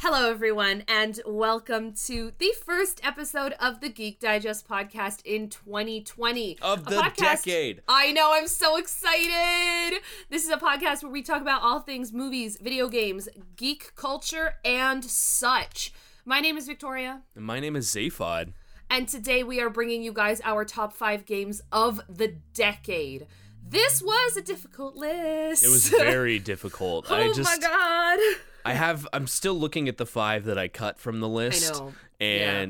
[0.00, 6.58] Hello, everyone, and welcome to the first episode of the Geek Digest podcast in 2020.
[6.60, 7.82] Of the decade.
[7.86, 10.00] I know, I'm so excited.
[10.30, 14.54] This is a podcast where we talk about all things movies, video games, geek culture,
[14.64, 15.92] and such.
[16.24, 18.52] My name is Victoria, And My name is Zaphod.
[18.90, 23.26] And today we are bringing you guys our top five games of the decade.
[23.66, 25.64] This was a difficult list.
[25.64, 27.06] It was very difficult.
[27.08, 28.18] oh I just my god.
[28.64, 31.72] I have I'm still looking at the five that I cut from the list.
[31.72, 31.92] know.
[32.18, 32.66] Yeah.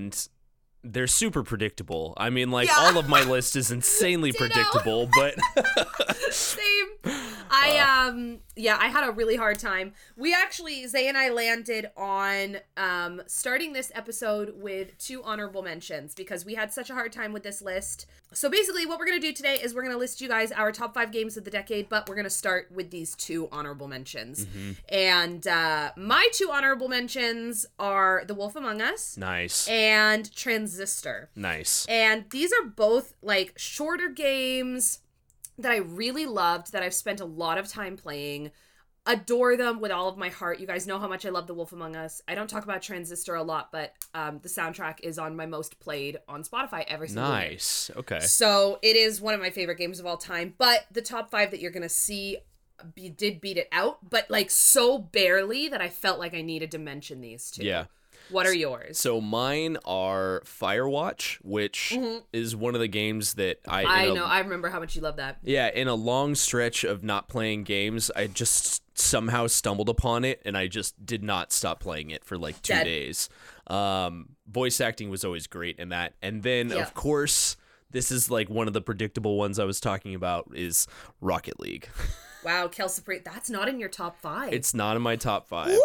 [0.83, 2.15] They're super predictable.
[2.17, 2.77] I mean, like Yeah.
[2.79, 5.35] all of my list is insanely predictable, but
[6.31, 6.89] Same.
[7.51, 9.93] I um yeah, I had a really hard time.
[10.17, 16.15] We actually Zay and I landed on um starting this episode with two honorable mentions
[16.15, 18.07] because we had such a hard time with this list.
[18.33, 20.53] So basically what we're going to do today is we're going to list you guys
[20.53, 23.49] our top 5 games of the decade, but we're going to start with these two
[23.51, 24.47] honorable mentions.
[24.89, 29.67] And uh my two honorable mentions are The Wolf Among Us nice.
[29.69, 31.31] and Transistor.
[31.35, 31.87] Nice.
[31.87, 35.01] And these are both like shorter games
[35.59, 38.53] that I really loved, that I've spent a lot of time playing.
[39.07, 40.61] Adore them with all of my heart.
[40.61, 42.21] You guys know how much I love The Wolf Among Us.
[42.29, 45.81] I don't talk about Transistor a lot, but um, the soundtrack is on my most
[45.81, 47.29] played on Spotify every single.
[47.29, 47.91] Nice.
[47.97, 48.21] Okay.
[48.21, 50.55] So it is one of my favorite games of all time.
[50.59, 52.39] But the top five that you're gonna see
[52.95, 56.71] be, did beat it out, but like so barely that I felt like I needed
[56.73, 57.65] to mention these two.
[57.65, 57.87] Yeah.
[58.31, 58.99] What are yours?
[58.99, 61.97] So mine are Firewatch, which
[62.33, 63.93] is one of the games that I Mm-hmm.
[63.93, 64.25] I know.
[64.25, 65.39] I remember how much you love that.
[65.43, 70.43] Yeah, in a long stretch of not playing games, I just somehow stumbled upon it
[70.45, 72.85] and I just did not stop playing it for like 2 Dead.
[72.85, 73.29] days.
[73.67, 76.15] Um voice acting was always great in that.
[76.23, 76.77] And then Yeah.
[76.83, 77.57] of course,
[77.91, 80.87] this is like one of the predictable ones I was talking about is
[81.21, 81.89] Rocket League.
[82.43, 84.55] Wow, Kelsey, that's not in your top five.
[84.55, 85.69] It's not in my top 5.
[85.73, 85.83] Ooh,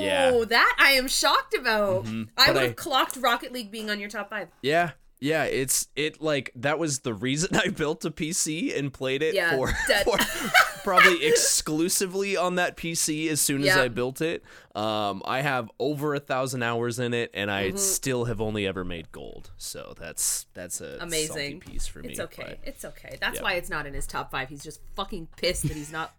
[0.00, 0.44] Yeah.
[0.48, 2.04] that I am shocked about.
[2.04, 2.28] Mhm.
[2.36, 4.48] I would have clocked Rocket League being on your top five.
[4.62, 4.92] Yeah.
[5.20, 9.34] Yeah, it's it like that was the reason I built a PC and played it
[9.34, 9.66] Yeah, for,
[10.04, 10.16] for
[10.84, 14.44] probably exclusively on that PC as soon as I built it.
[14.76, 17.74] Um, I have over a thousand hours in it, and Mm-hmm.
[17.74, 19.50] I still have only ever made gold.
[19.56, 21.60] So that's that's a Amazing.
[21.60, 22.10] piece for me.
[22.10, 22.58] It's okay.
[22.62, 23.18] but- It's okay.
[23.20, 24.48] That's why it's not in his top five.
[24.48, 26.14] He's just fucking pissed that he's not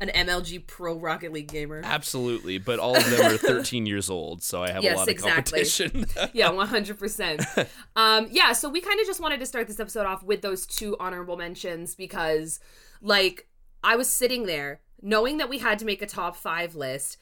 [0.00, 1.80] an MLG Pro Rocket League gamer.
[1.84, 5.02] Absolutely, but all of them are 13 years old, so I have Yes, a lot
[5.08, 5.60] of exactly.
[5.64, 6.06] competition.
[6.32, 7.42] yeah, one hundred percent.
[7.96, 10.66] Um, yeah, so we kind of just wanted to start this episode off with those
[10.66, 12.60] two honorable mentions because,
[13.00, 13.48] like,
[13.82, 17.18] I was sitting there knowing that we had to make a top five list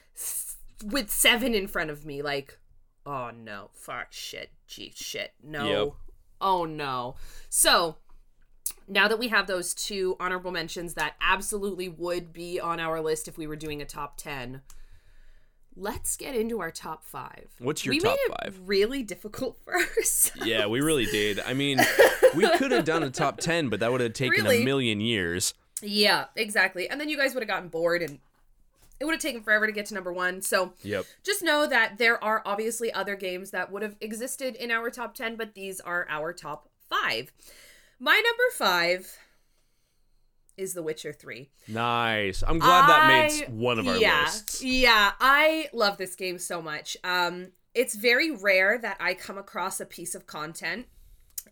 [0.83, 2.21] with seven in front of me.
[2.21, 2.57] Like,
[3.05, 5.93] oh no, fuck, shit, gee, shit, no, Yep.
[6.41, 7.15] oh no.
[7.49, 7.97] So
[8.93, 13.27] now that we have those two honorable mentions that absolutely would be on our list
[13.27, 14.61] if we were doing a top ten.
[15.75, 17.47] Let's get into our top five.
[17.57, 18.59] What's your we top made it five?
[18.65, 20.45] really difficult for ourselves.
[20.45, 21.39] yeah, we really did.
[21.39, 21.79] I mean,
[22.35, 24.61] we could have done a top 10, but that would have taken Really?
[24.61, 25.55] a million years.
[25.81, 26.87] Yeah, exactly.
[26.87, 28.19] And then you guys would have gotten bored and
[28.99, 30.43] it would have taken forever to get to number one.
[30.43, 31.05] So Yep.
[31.23, 35.15] just know that there are obviously other games that would have existed in our top
[35.15, 37.33] 10, but these are our top five.
[37.99, 39.17] My number five
[40.57, 41.49] is The Witcher 3.
[41.67, 42.43] Nice.
[42.45, 44.63] I'm glad that made one of our yeah, lists.
[44.63, 46.95] Yeah, I love this game so much.
[47.03, 50.85] Um, it's very rare that I come across a piece of content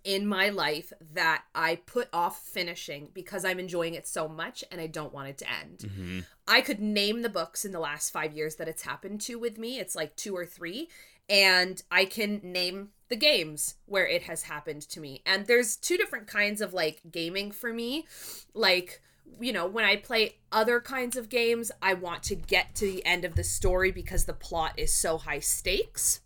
[0.03, 4.81] in my life that I put off finishing because I'm enjoying it so much and
[4.81, 5.91] I don't want it to end.
[5.93, 9.39] hmm I could name the books in the last five years that it's happened to
[9.39, 9.79] with me.
[9.79, 10.89] It's like two or three.
[11.29, 15.21] And I can name the games where it has happened to me.
[15.25, 18.05] And there's two different kinds of like gaming for me.
[18.53, 19.01] Like,
[19.39, 23.05] you know, when I play other kinds of games, I want to get to the
[23.05, 26.19] end of the story because the plot is so high stakes.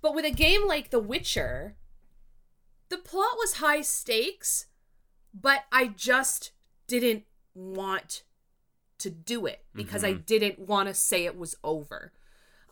[0.00, 1.74] But with a game like The Witcher,
[2.94, 4.66] the plot was high stakes,
[5.32, 6.52] but I just
[6.86, 8.22] didn't want
[8.98, 12.12] to do it because I didn't want to say it was over.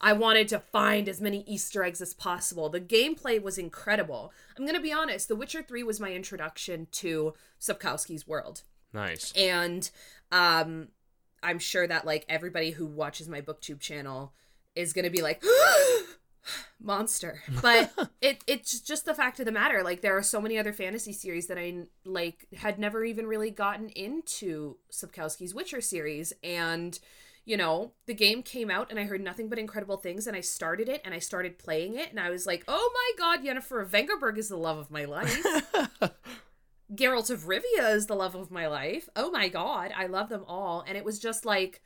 [0.01, 2.69] I wanted to find as many Easter eggs as possible.
[2.69, 4.33] The gameplay was incredible.
[4.57, 8.63] I'm going to be honest, The Witcher 3 was my introduction to Sapkowski's world.
[8.93, 9.33] Nice.
[9.37, 9.91] And
[10.31, 10.89] um
[11.43, 14.33] I'm sure that like everybody who watches my booktube channel
[14.77, 15.43] is going to be like
[16.81, 17.43] monster.
[17.63, 20.73] But it it's just the fact of the matter like there are so many other
[20.73, 26.99] fantasy series that I like had never even really gotten into Sapkowski's Witcher series and
[27.45, 30.41] you know, the game came out and I heard nothing but incredible things and I
[30.41, 33.85] started it and I started playing it and I was like, oh my god, Yennefer
[33.85, 35.45] Vengerberg is the love of my life.
[36.95, 39.09] Geralt of Rivia is the love of my life.
[39.17, 40.85] Oh my god, I love them all.
[40.87, 41.83] And it was just like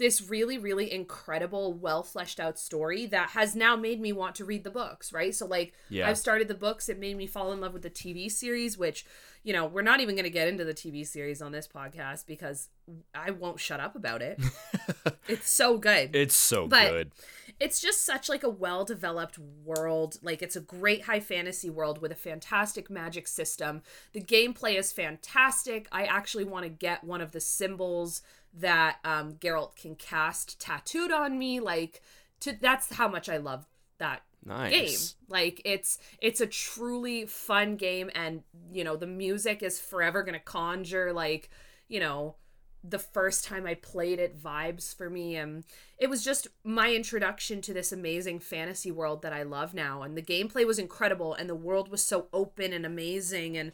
[0.00, 4.44] this really, really incredible, well fleshed out story that has now made me want to
[4.44, 5.32] read the books, right?
[5.34, 6.08] So, like, Yeah.
[6.10, 9.04] I've started the books, it made me fall in love with the TV series, which,
[9.44, 12.26] you know, we're not even going to get into the TV series on this podcast
[12.26, 12.68] because
[13.14, 14.40] I won't shut up about it.
[15.28, 17.12] it's so good It's so But- good.
[17.60, 22.00] it's just such like a well developed world like it's a great high fantasy world
[22.00, 23.82] with a fantastic magic system
[24.12, 29.34] the gameplay is fantastic i actually want to get one of the symbols that um
[29.34, 32.02] Geralt can cast tattooed on me like
[32.40, 33.66] to that's how much i love
[33.98, 34.70] that Nice.
[34.70, 38.42] game like it's it's a truly fun game and
[38.72, 41.50] you know the music is forever gonna conjure like
[41.88, 42.36] you know
[42.82, 45.64] the first time i played it vibes for me and
[45.98, 50.16] it was just my introduction to this amazing fantasy world that i love now and
[50.16, 53.72] the gameplay was incredible and the world was so open and amazing and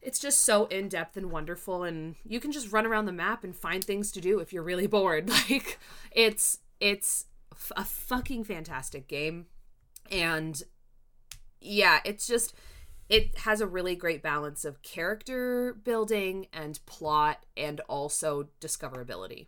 [0.00, 3.56] it's just so in-depth and wonderful and you can just run around the map and
[3.56, 5.78] find things to do if you're really bored like
[6.12, 9.46] it's it's f- a fucking fantastic game
[10.10, 10.62] and
[11.60, 12.54] yeah it's just
[13.08, 19.46] it has a really great balance of character building and plot and also discoverability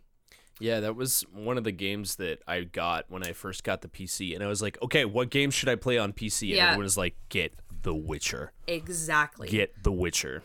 [0.59, 3.87] Yeah, that was one of the games that I got when I first got the
[3.87, 6.49] PC, and I was like, okay, what game should I play on PC?
[6.49, 6.65] And Yeah.
[6.65, 7.53] everyone was like, get
[7.83, 8.51] The Witcher.
[8.67, 9.49] exactly.
[9.49, 10.43] Get The Witcher.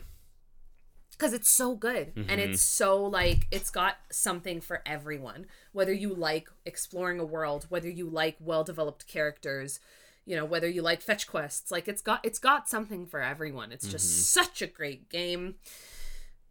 [1.11, 2.85] because it's so good and it's mm-hmm.
[2.85, 5.45] so like it's got something for everyone.
[5.71, 9.79] Whether you like exploring a world whether you like well developed characters
[10.25, 13.71] you know whether you like fetch quests like it's got it's got something for everyone.
[13.71, 14.43] It's just mm-hmm.
[14.43, 15.55] such a great game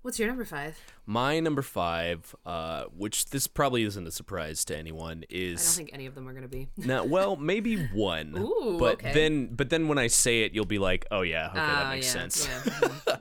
[0.07, 4.77] what's your number five My number five, uh, which this probably isn't a surprise to
[4.77, 8.35] anyone, is i don't think any of them are gonna be now well maybe one.
[8.39, 9.13] Ooh, but okay.
[9.13, 11.91] then but then when I say it, you'll be like, oh yeah, okay, that Ah,
[11.91, 12.49] makes yeah, sense.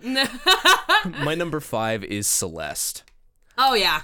[0.04, 0.28] yeah.
[1.24, 3.04] My number five is Celeste.
[3.58, 4.02] oh yeah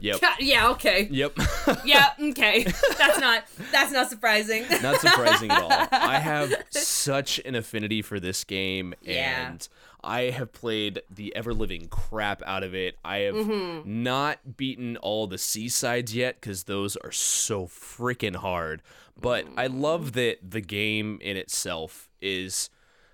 [0.00, 0.20] Yep.
[0.40, 1.38] yeah okay Yep.
[1.84, 2.64] yeah okay
[2.98, 5.70] that's not that's not surprising Not surprising at all.
[5.92, 9.48] I have such an affinity for this game, Yeah.
[9.50, 9.68] and
[10.04, 12.96] I have played the ever living crap out of it.
[13.04, 14.02] I have Mm-hmm.
[14.02, 18.82] not beaten all the C-sides yet because those are so freaking hard.
[19.20, 22.70] But I love that the game in itself is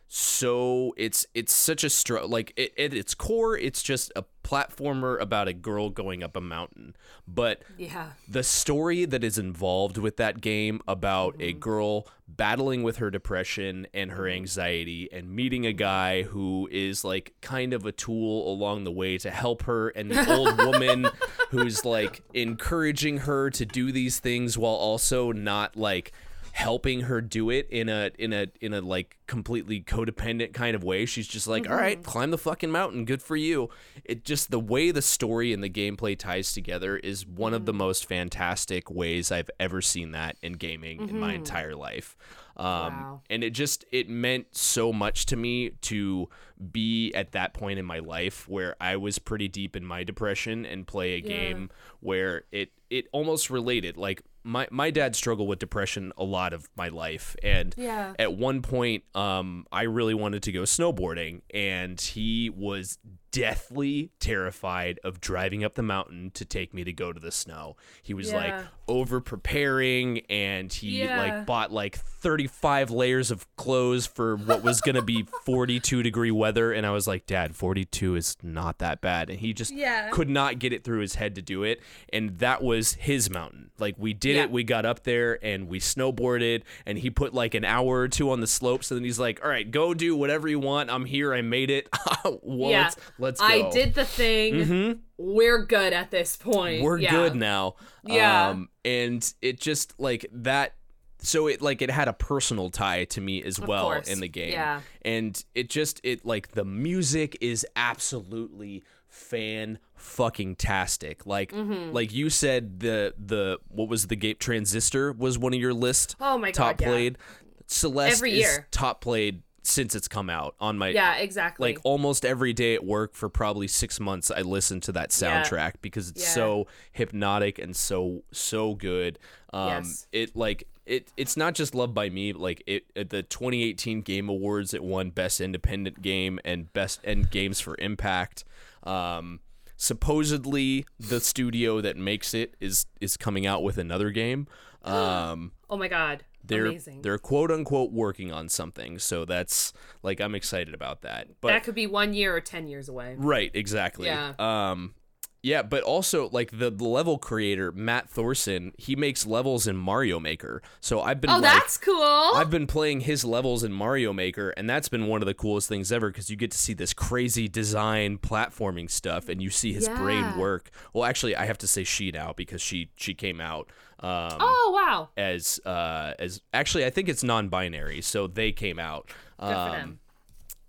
[0.08, 5.20] so it's it's such a str like it, at its core it's just a platformer
[5.20, 6.96] about a girl going up a mountain.
[7.26, 8.12] But yeah.
[8.26, 11.58] the story that is involved with that game about a Mm-hmm.
[11.58, 17.34] girl battling with her depression and her anxiety and meeting a guy who is like
[17.40, 21.08] kind of a tool along the way to help her and the old woman
[21.50, 26.12] who's like encouraging her to do these things while also not like
[26.58, 30.82] helping her do it in a in a in a like completely codependent kind of
[30.82, 31.06] way.
[31.06, 32.10] She's just like, "All right, mm-hmm.
[32.10, 33.04] climb the fucking mountain.
[33.04, 33.70] Good for you."
[34.04, 37.70] It just the way the story and the gameplay ties together is one of the
[37.70, 37.78] mm-hmm.
[37.78, 41.36] most fantastic ways I've ever seen that in gaming in my mm-hmm.
[41.36, 42.16] entire life.
[42.56, 43.20] Um, Wow.
[43.30, 46.28] and it just it meant so much to me to
[46.72, 50.66] be at that point in my life where I was pretty deep in my depression
[50.66, 51.70] and play a game
[52.00, 56.68] where it it almost related like my my dad struggled with depression a lot of
[56.76, 58.14] my life and Yeah.
[58.18, 62.98] at one point um I really wanted to go snowboarding and he was
[63.30, 67.76] deathly terrified of driving up the mountain to take me to go to the snow.
[68.02, 68.54] He was like
[68.86, 71.18] over preparing and he Yeah.
[71.18, 76.30] like bought like 35 layers of clothes for what was going to be 42 degree
[76.30, 80.08] weather and I was like, "Dad, 42 is not that bad." And he just Yeah.
[80.10, 81.80] could not get it through his head to do it,
[82.12, 83.70] and that was his mountain.
[83.78, 84.44] Like we did Yeah.
[84.44, 88.08] it, we got up there and we snowboarded and he put like an hour or
[88.08, 90.90] two on the slopes and then he's like, "All right, go do whatever you want.
[90.90, 91.34] I'm here.
[91.34, 91.88] I made it.
[92.42, 92.84] well, Yeah.
[92.84, 95.00] let's, let's go." I did the thing.
[95.16, 96.82] We're good at this point.
[96.82, 97.10] we're Yeah.
[97.10, 97.74] good now.
[98.04, 98.50] Yeah.
[98.50, 100.74] Um, and it just like that.
[101.20, 104.08] So it like it had a personal tie to me as well course.
[104.08, 104.52] in the game.
[104.52, 104.80] Yeah.
[105.02, 111.26] And it just it like the music is absolutely fan fucking tastic.
[111.26, 111.92] Like Mm-hmm.
[111.92, 116.14] like you said the the what was the game Transistor was one of your list
[116.20, 116.88] Oh my top God, yeah.
[116.88, 117.18] played.
[117.66, 118.68] Celeste Every is year.
[118.70, 121.68] top played since it's come out on my Yeah, exactly.
[121.70, 125.42] like almost every day at work for probably six months i listened to that Yeah.
[125.42, 126.28] soundtrack because it's Yeah.
[126.34, 129.18] so hypnotic and so so good
[129.52, 130.06] um Yes.
[130.12, 134.00] it like it it's not just loved by me but, like it at the 2018
[134.00, 138.44] game awards it won best independent game and best and games for impact
[138.84, 139.40] um
[139.76, 144.46] supposedly the studio that makes it is is coming out with another game.
[144.84, 146.24] Um, Oh my god.
[146.44, 147.02] They're Amazing.
[147.02, 151.28] they're quote unquote working on something, so that's like I'm excited about that.
[151.40, 153.14] But that could be one year or ten years away.
[153.18, 154.06] Right, exactly.
[154.06, 154.34] Yeah.
[154.38, 154.94] Um
[155.42, 160.60] yeah, but also like the, level creator, Matt Thorson, he makes levels in Mario Maker.
[160.80, 162.32] So I've been Oh, like that's cool.
[162.34, 165.68] I've been playing his levels in Mario Maker and that's been one of the coolest
[165.68, 169.72] things ever cuz you get to see this crazy design platforming stuff and you see
[169.72, 170.70] his brain work.
[170.92, 174.70] Well, actually, I have to say she now because she she came out um oh
[174.74, 175.08] wow.
[175.16, 179.06] as uh as actually I think it's non-binary, so they came out.
[179.40, 179.98] Good for Um, them.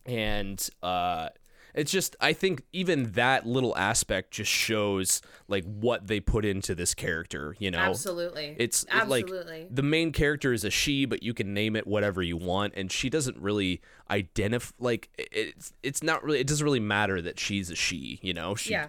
[0.06, 1.30] and uh
[1.74, 6.74] it's just i think even that little aspect just shows like what they put into
[6.76, 8.56] this character you know Absolutely.
[8.58, 9.62] it's it, absolutely.
[9.62, 12.74] like the main character is a she but you can name it whatever you want
[12.76, 17.40] and she doesn't really identify like it's it's not really it doesn't really matter that
[17.40, 18.88] she's a she you know she Yeah.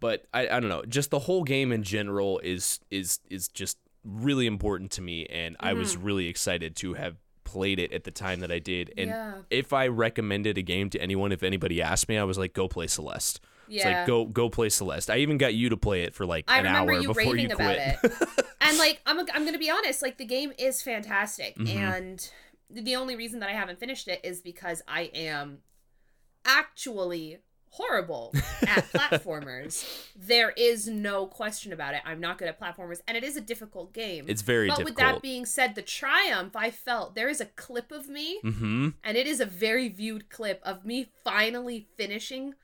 [0.00, 3.78] but I, I don't know just the whole game in general is is is just
[4.04, 6.04] really important to me and i was Mm-hmm.
[6.04, 7.16] really excited to have
[7.52, 9.34] played it at the time that i did and Yeah.
[9.50, 12.68] if i recommended a game to anyone if anybody asked me i was like go
[12.68, 13.98] play celeste it's Yeah.
[13.98, 16.58] like go go play celeste i even got you to play it for like I
[16.60, 17.98] an hour you before you quit it.
[18.60, 21.78] and like I'm I'm going to be honest, like the game is fantastic Mm-hmm.
[21.78, 22.30] and
[22.70, 25.58] the only reason that I haven't finished it is because I am
[26.44, 27.38] actually
[27.70, 28.32] horrible
[28.66, 29.84] at platformers.
[30.16, 32.02] There is no question about it.
[32.04, 34.24] I'm not good at platformers and it is a difficult game.
[34.28, 37.92] it's very but with that being said, the triumph I felt there is a clip
[37.92, 42.54] of me mm-hmm and it is a very viewed clip of me finally finishing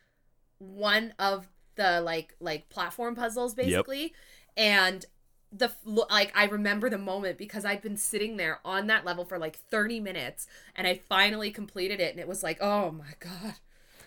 [0.59, 4.15] one of the like like platform puzzles basically
[4.57, 5.07] and
[5.53, 9.39] the like I remember the moment because I'd been sitting there on that level for
[9.39, 13.55] like 30 minutes and I finally completed it and it was like oh my god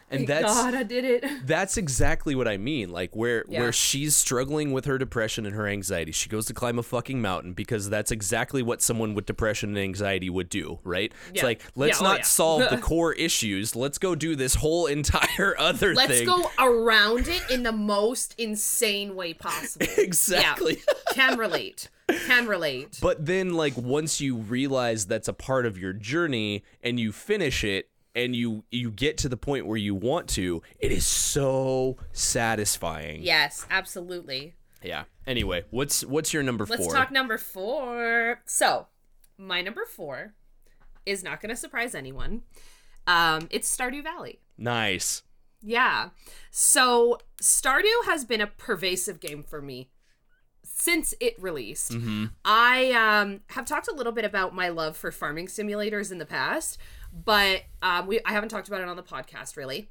[0.09, 2.89] and thank that's god I did it that's exactly what I mean.
[2.91, 3.59] Like where Yeah.
[3.61, 6.11] where she's struggling with her depression and her anxiety.
[6.11, 9.77] She goes to climb a fucking mountain because that's exactly what someone with depression and
[9.77, 11.11] anxiety would do, right?
[11.33, 12.23] It's like let's Yeah, oh not yeah.
[12.25, 13.75] solve the core issues.
[13.75, 15.95] Let's go do this whole entire other thing.
[15.95, 20.81] let's go around it in the most insane way possible exactly.
[21.13, 21.89] can relate
[22.25, 26.97] can relate But then like once you realize that's a part of your journey and
[26.99, 30.91] you finish it and you you get to the point where you want to, it
[30.91, 33.21] is so satisfying.
[33.23, 35.03] yes absolutely Yeah.
[35.25, 36.93] Anyway, what's what's your number Let's 4?
[36.93, 38.41] talk number four.
[38.45, 38.87] So,
[39.37, 40.33] my number four
[41.05, 42.41] is not going to surprise anyone.
[43.07, 44.39] Um, it's Stardew Valley.
[44.57, 45.23] nice.
[45.61, 46.09] Yeah.
[46.51, 49.89] So, Stardew has been a pervasive game for me
[50.63, 51.95] since it released.
[52.45, 56.25] I um, have talked a little bit about my love for farming simulators in the
[56.25, 56.77] past,
[57.25, 59.89] but um, we I haven't talked about it on the podcast really.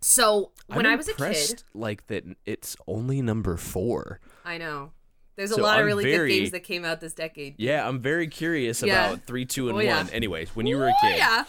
[0.00, 4.20] So when I'm I was a kid, like that it's only number 4.
[4.44, 4.90] I know
[5.36, 7.54] there's a So lot of I'm really very- good games that came out this decade.
[7.58, 9.10] Yeah, I'm very curious Yeah.
[9.12, 9.98] about 3 2 and Oh, yeah.
[9.98, 10.10] 1.
[10.10, 11.16] Anyways, when you were a Oh, kid.
[11.18, 11.44] yeah.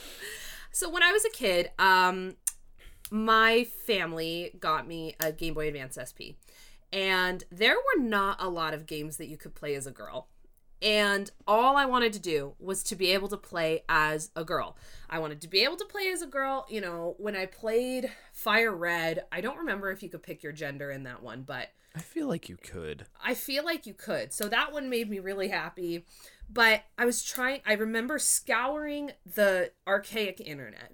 [0.71, 2.35] So when I was a kid, um,
[3.11, 6.37] my family got me a Game Boy Advance SP,
[6.91, 10.29] and there were not a lot of games that you could play as a girl.
[10.83, 14.75] And all I wanted to do was to be able to play as a girl.
[15.09, 16.65] I wanted to be able to play as a girl.
[16.69, 20.51] You know, when I played Fire Red, I don't remember if you could pick your
[20.51, 23.05] gender in that one, but I feel like you could.
[23.23, 24.33] I feel like you could.
[24.33, 26.05] So that one made me really happy.
[26.49, 30.91] But I was trying, I remember scouring the archaic internet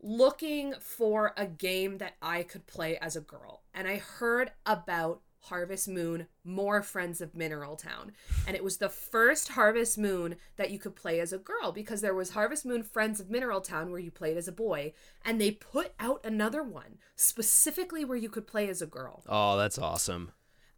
[0.00, 3.62] looking for a game that I could play as a girl.
[3.72, 8.12] And I heard about Harvest Moon, more Friends of Mineral Town.
[8.46, 12.00] And it was the first Harvest Moon that you could play as a girl because
[12.00, 14.94] there was Harvest Moon Friends of Mineral Town where you played as a boy.
[15.24, 19.22] And they put out another one specifically where you could play as a girl.
[19.28, 20.32] Oh, that's awesome.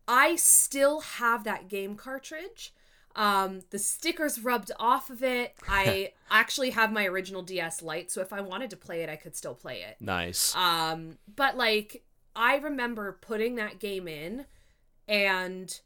[0.08, 2.72] I still have that game cartridge.
[3.14, 5.54] Um, the stickers rubbed off of it.
[5.68, 9.16] I actually have my original DS Lite, so if I wanted to play it, I
[9.16, 9.96] could still play it.
[10.00, 10.54] Nice.
[10.54, 12.04] Um, but like
[12.36, 14.44] I remember putting that game in
[15.08, 15.80] and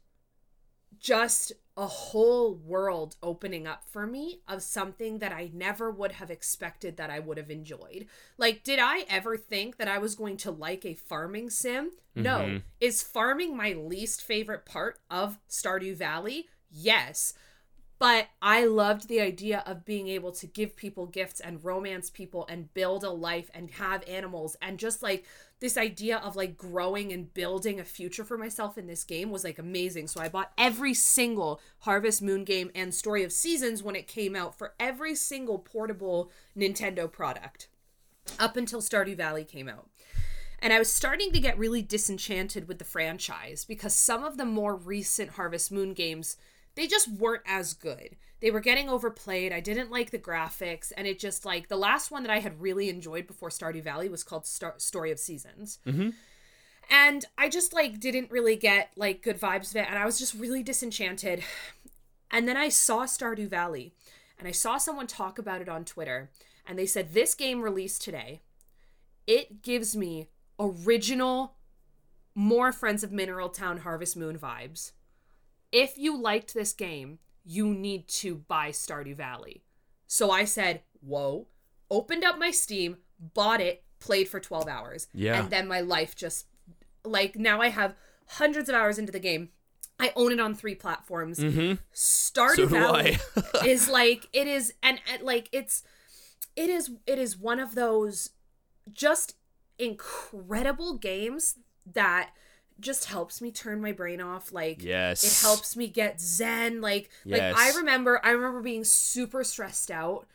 [0.99, 6.29] just a whole world opening up for me of something that I never would have
[6.29, 8.07] expected that I would have enjoyed.
[8.37, 11.91] Like, did I ever think that I was going to like a farming sim?
[12.13, 12.39] No.
[12.39, 12.63] Mhm.
[12.79, 16.49] Is farming my least favorite part of Stardew Valley?
[16.69, 17.33] Yes.
[18.01, 22.47] But I loved the idea of being able to give people gifts and romance people
[22.49, 25.23] and build a life and have animals and just like
[25.59, 29.43] this idea of like growing and building a future for myself in this game was
[29.43, 30.07] like amazing.
[30.07, 34.35] So I bought every single Harvest Moon game and Story of Seasons when it came
[34.35, 37.67] out for every single portable Nintendo product
[38.39, 39.87] up until Stardew Valley came out.
[40.57, 44.45] And I was starting to get really disenchanted with the franchise because some of the
[44.45, 46.37] more recent Harvest Moon games,
[46.75, 48.15] they just weren't as good.
[48.39, 49.51] They were getting overplayed.
[49.51, 50.91] I didn't like the graphics.
[50.97, 54.09] And it just like the last one that I had really enjoyed before Stardew Valley
[54.09, 55.79] was called Star- Story of Seasons.
[55.85, 56.09] Mm-hmm.
[56.89, 59.87] And I just like didn't really get like good vibes of it.
[59.87, 61.43] And I was just really disenchanted.
[62.33, 63.93] And then I saw Stardew Valley
[64.39, 66.31] and I saw someone talk about it on Twitter.
[66.65, 68.39] And they said, This game released today.
[69.27, 71.55] It gives me original,
[72.33, 74.93] more Friends of Mineral Town Harvest Moon vibes.
[75.71, 79.63] If you liked this game, you need to buy Stardew Valley.
[80.07, 81.47] So I said, Whoa,
[81.89, 85.07] opened up my Steam, bought it, played for 12 hours.
[85.13, 85.39] Yeah.
[85.39, 86.45] And then my life just,
[87.03, 87.95] like, now I have
[88.27, 89.49] hundreds of hours into the game.
[89.99, 91.39] I own it on three platforms.
[91.39, 91.73] Mm-hmm.
[91.93, 93.17] Stardew So Valley
[93.65, 95.83] is like it is and, and like it's
[96.55, 98.31] it is it is one of those
[98.91, 99.35] just
[99.77, 102.31] incredible games that
[102.79, 105.23] just helps me turn my brain off like Yes.
[105.23, 107.55] it helps me get zen like Yes.
[107.55, 110.25] like i remember i remember being super stressed out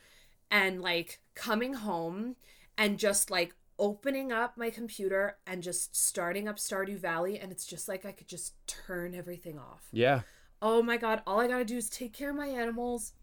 [0.49, 2.35] and like coming home
[2.77, 7.65] and just like opening up my computer and just starting up stardew valley and it's
[7.65, 10.21] just like i could just turn everything off Yeah.
[10.61, 13.13] oh my god all i gotta do is take care of my animals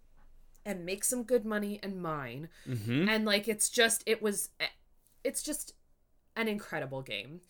[0.67, 3.09] and make some good money and mine Mm-hmm.
[3.09, 4.67] and like it's just it was eh,
[5.25, 5.73] it's just
[6.37, 7.41] an incredible game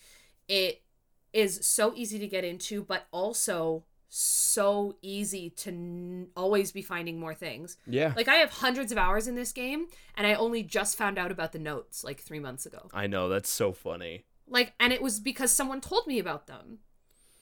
[0.48, 0.82] it
[1.34, 7.18] is so easy to get into but also so easy to n- always be finding
[7.18, 8.12] more things Yeah.
[8.16, 11.32] like i have hundreds of hours in this game and i only just found out
[11.32, 13.28] about the notes like three months ago I know.
[13.28, 14.24] That's so funny.
[14.48, 16.78] like and it was because someone told me about them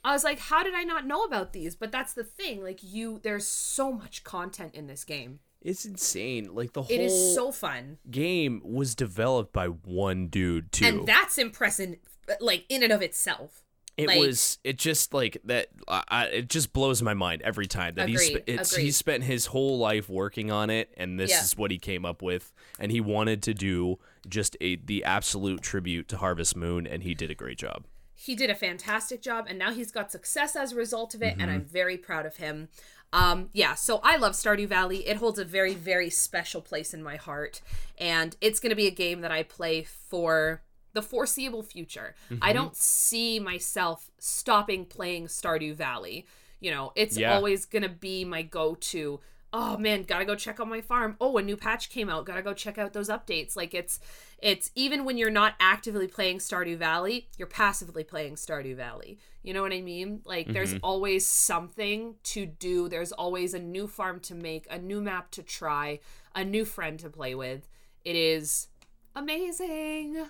[0.02, 2.80] i was like how did i not know about these but that's the thing like
[2.82, 6.54] you there's so much content in this game It's insane.
[6.54, 10.86] Like the whole it is so fun game was developed by one dude too.
[10.86, 11.96] and that's impressive
[12.40, 13.61] like in and of itself
[13.96, 17.94] it like- was it just like that I, it just blows my mind every time
[17.96, 18.82] that he's Agreed, agreed.
[18.84, 21.42] he spent his whole life working on it and this Yeah.
[21.42, 25.60] is what he came up with and he wanted to do just a the absolute
[25.60, 27.84] tribute to Harvest Moon and he did a great job.
[28.14, 31.32] he did a fantastic job and now he's got success as a result of it
[31.32, 31.50] and Mm-hmm.
[31.50, 32.68] i'm very proud of him
[33.12, 37.02] um yeah so i love stardew valley it holds a very very special place in
[37.02, 37.60] my heart
[37.98, 42.14] and it's going to be a game that i play for the foreseeable future.
[42.30, 42.42] Mm-hmm.
[42.42, 46.26] i don't see myself stopping playing stardew valley.
[46.60, 47.34] You know it's Yeah.
[47.34, 49.20] always going to be my go-to.
[49.54, 51.16] Oh man gotta go check out my farm.
[51.20, 52.24] Oh a new patch came out.
[52.24, 53.54] Gotta go check out those updates.
[53.56, 54.00] Like it's
[54.38, 59.18] it's even when you're not actively playing stardew valley you're passively playing stardew valley.
[59.42, 60.20] You know what i mean?
[60.24, 62.88] Like there's always something to do.
[62.88, 65.98] There's always a new farm to make a new map to try
[66.34, 67.68] a new friend to play with.
[68.04, 68.68] It is
[69.14, 70.26] amazing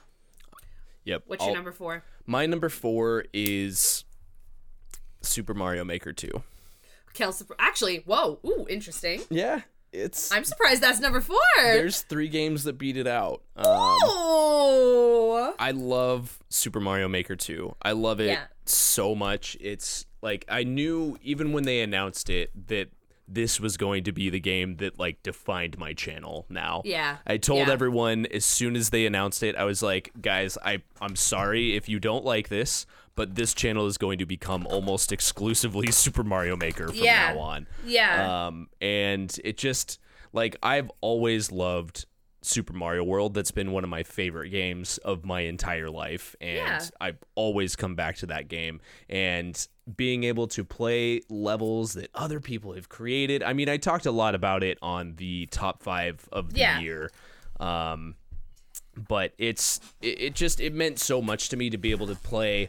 [1.04, 1.22] Yep.
[1.26, 4.04] what's I'll- your number four My number 4 is
[5.22, 6.42] Super Mario Maker 2.
[7.14, 9.60] Kelsey, actually whoa ooh interesting Yeah,
[9.92, 13.42] it's i'm surprised that's number four there's 3 games that beat it out.
[13.56, 17.76] Um oh I love Super Mario Maker 2.
[17.82, 18.44] I love it Yeah.
[18.64, 19.56] so much.
[19.60, 22.88] It's like I knew even when they announced it that
[23.28, 26.82] this was going to be the game that like defined my channel now.
[26.84, 27.18] Yeah.
[27.26, 27.72] I told Yeah.
[27.72, 31.88] everyone as soon as they announced it, I was like, guys, I I'm sorry if
[31.88, 36.56] you don't like this, but this channel is going to become almost exclusively Super Mario
[36.56, 37.32] Maker from Yeah.
[37.34, 37.66] now on.
[37.86, 39.98] yeah Um, and it just
[40.32, 42.06] like I've always loved
[42.42, 43.34] Super Mario World.
[43.34, 46.80] That's been one of my favorite games of my entire life, and Yeah.
[47.00, 48.80] I've always come back to that game.
[49.08, 53.42] And being able to play levels that other people have created.
[53.42, 56.80] I mean, I talked a lot about it on the top five of the Yeah.
[56.80, 57.10] year.
[57.58, 58.14] Um,
[59.08, 62.14] but it's it, it just it meant so much to me to be able to
[62.14, 62.68] play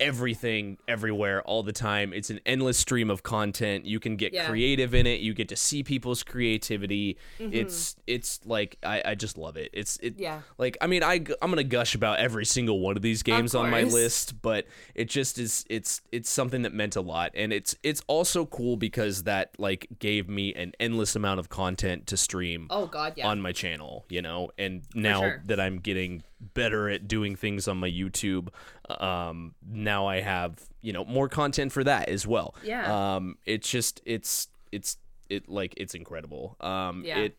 [0.00, 2.12] everything everywhere all the time.
[2.12, 3.84] It's an endless stream of content.
[3.84, 4.48] You can get Yeah.
[4.48, 5.20] creative in it.
[5.20, 7.18] You get to see people's creativity.
[7.38, 7.52] Mm-hmm.
[7.52, 9.70] it's it's like I, I just love it.
[9.72, 10.40] It's it Yeah.
[10.58, 13.70] like i mean I I'm gonna gush about every single one of these games on
[13.70, 17.32] my list but it just is it's it's something that meant a lot.
[17.34, 22.06] And it's it's also cool because that like gave me an endless amount of content
[22.08, 23.28] to stream oh god yeah.
[23.28, 25.42] on my channel, you know, and now sure.
[25.46, 26.22] that I'm getting
[26.54, 28.48] better at doing things on my YouTube,
[28.88, 32.54] um, now I have you know more content for that as well.
[32.64, 33.14] Yeah.
[33.16, 34.96] Um, it's just it's it's
[35.28, 36.56] it like it's incredible.
[36.60, 37.20] Um, Yeah.
[37.20, 37.36] it.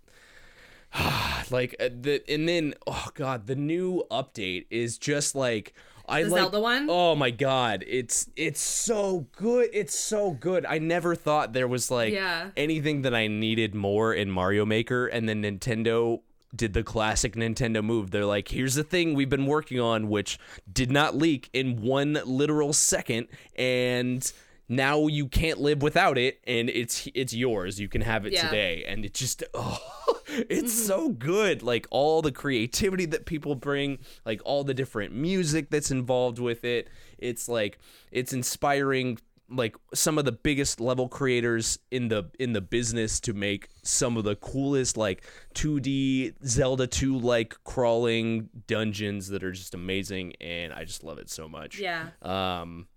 [1.51, 5.73] like uh, the and then oh god the new update is just like
[6.07, 6.87] I The like Zelda one?
[6.89, 11.89] oh my god it's it's so good it's so good I never thought there was
[11.89, 12.49] like Yeah.
[12.57, 16.19] anything that I needed more in Mario Maker, and then Nintendo
[16.55, 18.11] did the classic Nintendo move.
[18.11, 20.37] They're like, here's the thing we've been working on, which
[20.71, 24.31] did not leak in one literal second, and
[24.67, 27.79] now you can't live without it, and it's it's yours.
[27.79, 28.45] You can have it Yeah.
[28.47, 29.79] today, and it just oh,
[30.27, 30.87] it's mm-hmm.
[30.87, 31.61] so good.
[31.61, 36.63] Like all the creativity that people bring, like all the different music that's involved with
[36.63, 36.89] it.
[37.17, 37.79] It's like
[38.11, 39.17] it's inspiring
[39.53, 44.15] like some of the biggest level creators in the in the business to make some
[44.17, 45.23] of the coolest like
[45.55, 51.29] 2D Zelda 2 like crawling dungeons that are just amazing and I just love it
[51.29, 51.79] so much.
[51.79, 52.07] Yeah.
[52.21, 52.87] Um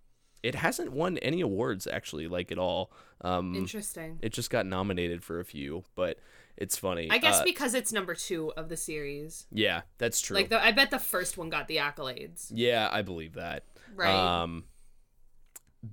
[0.43, 2.93] it hasn't won any awards actually like at all.
[3.21, 4.19] Um Interesting.
[4.23, 6.19] it just got nominated for a few, but
[6.57, 7.09] it's funny.
[7.11, 9.47] I guess Uh, because it's number two of the series.
[9.51, 10.37] yeah, that's true.
[10.37, 12.47] Like, the, I bet the first one got the accolades.
[12.51, 13.65] yeah, I believe that.
[13.93, 14.15] Right.
[14.43, 14.65] Um,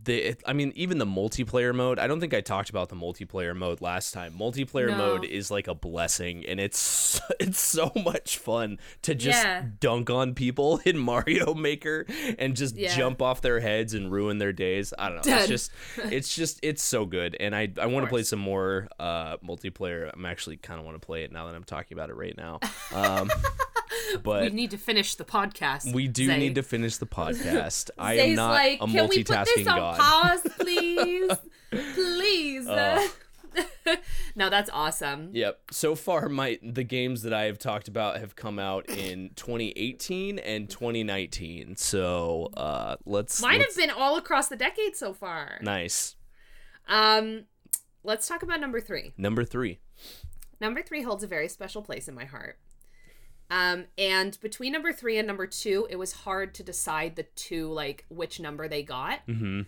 [0.03, 1.99] the I mean, even the multiplayer mode.
[1.99, 4.33] I don't think I talked about the multiplayer mode last time.
[4.33, 4.97] Multiplayer No.
[4.97, 9.65] mode is like a blessing, and it's it's so much fun to just Yeah.
[9.79, 12.05] dunk on people in Mario Maker
[12.39, 12.95] and just Yeah.
[12.95, 14.93] jump off their heads and ruin their days.
[14.97, 15.23] I don't know.
[15.23, 15.39] Dead.
[15.39, 15.71] It's just
[16.11, 20.09] it's just it's so good, and I I want to play some more uh multiplayer.
[20.13, 22.35] I'm actually kind of want to play it now that I'm talking about it right
[22.37, 22.59] now.
[22.93, 23.29] Um,
[24.23, 25.93] but we need to finish the podcast.
[25.93, 26.37] we do Zay.
[26.37, 27.89] need to finish the podcast.
[27.97, 29.99] I am not like, a can we put this on god.
[29.99, 31.31] pause, please?
[31.71, 32.65] please.
[32.69, 33.13] Oh.
[34.35, 35.29] no, that's awesome.
[35.33, 35.59] Yep.
[35.71, 40.39] So far, my the games that I have talked about have come out in 2018
[40.39, 41.75] and 2019.
[41.75, 43.41] So uh, let's.
[43.41, 45.59] Mine let's- have been all across the decade so far.
[45.61, 46.15] nice.
[46.87, 47.43] Um,
[48.03, 49.13] let's talk about number three.
[49.17, 49.79] Number three.
[50.59, 52.57] Number three holds a very special place in my heart.
[53.51, 57.69] Um, and between number three and number two, it was hard to decide the two,
[57.71, 59.27] like which number they got.
[59.27, 59.63] Mm-hmm.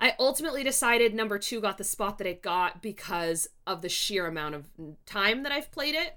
[0.00, 4.26] I ultimately decided number two got the spot that it got because of the sheer
[4.28, 4.66] amount of
[5.06, 6.16] time that I've played it.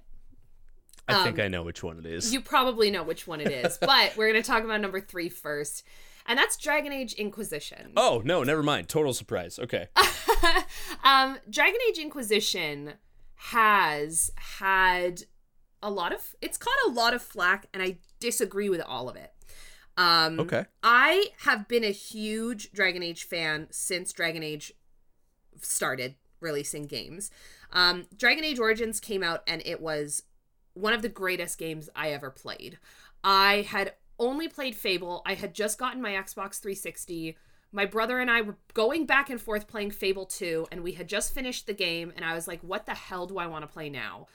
[1.07, 2.31] I think Um, I know which one it is.
[2.31, 5.29] You probably know which one it is, but we're going to talk about number three
[5.29, 5.83] first.
[6.27, 7.91] And that's Dragon Age Inquisition.
[7.97, 8.87] oh no, never mind.
[8.87, 9.57] Total surprise.
[9.59, 9.87] Okay.
[11.03, 12.93] um, Dragon Age Inquisition
[13.35, 15.23] has had
[15.83, 19.15] a lot of it's caught a lot of flack, and I disagree with all of
[19.15, 19.31] it.
[19.95, 20.65] Um, Okay.
[20.81, 24.73] I have been a huge Dragon Age fan since Dragon Age
[25.61, 27.29] started releasing games.
[27.71, 30.23] Um, Dragon Age Origins came out, and it was
[30.73, 32.79] one of the greatest games I ever played.
[33.23, 35.21] I had only played Fable.
[35.25, 37.37] I had just gotten my Xbox 360.
[37.71, 41.07] My brother and I were going back and forth playing Fable 2, and we had
[41.07, 43.67] just finished the game, and I was like, what the hell do I want to
[43.67, 44.27] play now?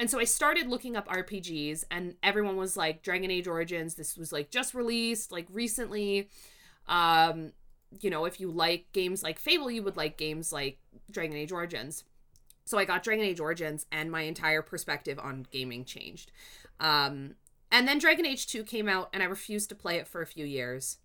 [0.00, 4.16] And so I started looking up RPGs, and everyone was like, Dragon Age Origins, this
[4.16, 6.30] was like just released, like recently.
[6.88, 7.52] Um,
[8.00, 10.78] you know, if you like games like Fable, you would like games like
[11.10, 12.04] Dragon Age Origins.
[12.64, 16.32] So I got Dragon Age Origins, and my entire perspective on gaming changed.
[16.80, 17.34] Um,
[17.70, 20.26] and then Dragon Age 2 came out, and I refused to play it for a
[20.26, 20.96] few years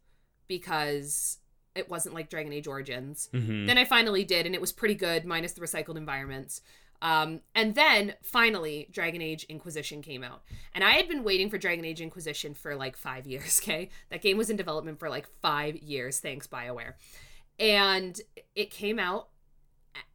[0.48, 1.40] because
[1.76, 3.28] it wasn't like Dragon Age Origins.
[3.34, 3.66] Mm-hmm.
[3.66, 6.62] Then I finally did, and it was pretty good, minus the recycled environments.
[7.02, 10.44] Um, and then finally, Dragon Age Inquisition came out.
[10.74, 13.90] And I had been waiting for Dragon Age Inquisition for like five years, okay?
[14.10, 16.94] That game was in development for like five years, thanks, BioWare.
[17.60, 18.20] And
[18.56, 19.30] it came out,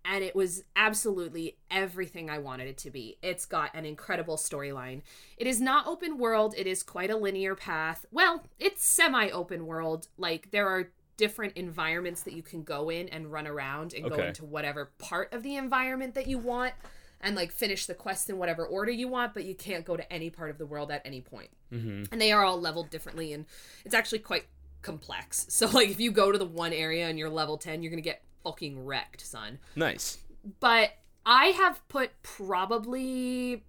[0.04, 3.16] and it was absolutely everything I wanted it to be.
[3.22, 5.02] It's got an incredible storyline.
[5.36, 8.04] It is not open world, it is quite a linear path.
[8.10, 10.08] Well, it's semi open world.
[10.18, 10.90] Like, there are
[11.20, 15.30] different environments that you can go in and run around and go into whatever part
[15.34, 16.72] of the environment that you want
[17.20, 20.10] and like finish the quest in whatever order you want, but you can't go to
[20.10, 21.50] any part of the world at any point.
[21.70, 22.04] Mm-hmm.
[22.10, 23.44] And they are all leveled differently and
[23.84, 24.46] it's actually quite
[24.80, 25.46] complex.
[25.50, 28.02] So like if you go to the one area and you're level 10, you're going
[28.02, 30.16] to get fucking wrecked, son Nice.
[30.58, 30.92] but
[31.26, 33.62] I have put probably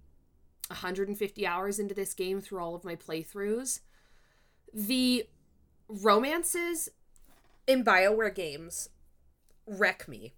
[0.68, 3.80] 150 hours into this game through all of my playthroughs.
[4.72, 5.26] The
[5.86, 6.88] romances
[7.66, 8.88] in BioWare games
[9.66, 10.34] wreck me.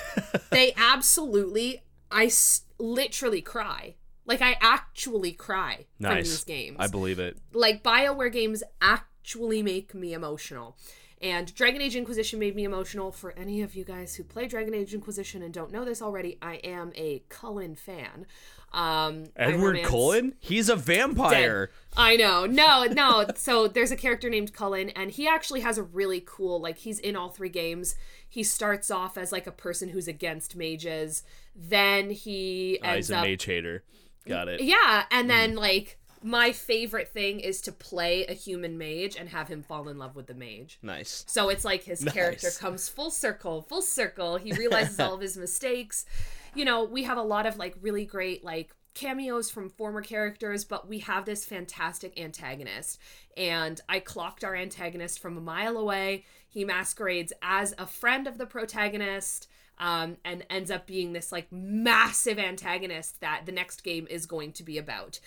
[0.50, 3.94] they absolutely, I s- literally cry.
[4.26, 6.28] Like, I actually cry from Nice.
[6.30, 7.36] these games I believe it.
[7.52, 10.76] like BioWare games actually make me emotional.
[11.20, 13.10] And Dragon Age Inquisition made me emotional.
[13.10, 16.36] For any of you guys who play Dragon Age Inquisition and don't know this already,
[16.42, 18.26] I am a Cullen fan.
[18.74, 20.34] Um, Edward Cullen?
[20.40, 21.70] He's a vampire.
[21.96, 22.44] I know.
[22.46, 23.24] No, no.
[23.36, 26.98] so there's a character named Cullen, and he actually has a really cool, like, he's
[26.98, 27.94] in all three games.
[28.28, 31.22] He starts off as, like, a person who's against mages.
[31.54, 33.24] Then he Ah, ends he's a up.
[33.24, 33.84] mage hater.
[34.26, 34.60] Got it.
[34.62, 39.48] Yeah, and then like my favorite thing is to play a human mage and have
[39.48, 40.78] him fall in love with the mage.
[40.82, 41.24] Nice.
[41.28, 44.38] So it's like his character comes full circle, full circle.
[44.38, 46.06] He realizes all of his mistakes.
[46.54, 50.64] You know, we have a lot of like really great like cameos from former characters,
[50.64, 52.98] but we have this fantastic antagonist.
[53.36, 56.24] And I clocked our antagonist from a mile away.
[56.48, 59.48] He masquerades as a friend of the protagonist.
[59.76, 64.52] Um, and ends up being this like massive antagonist that the next game is going
[64.52, 65.18] to be about.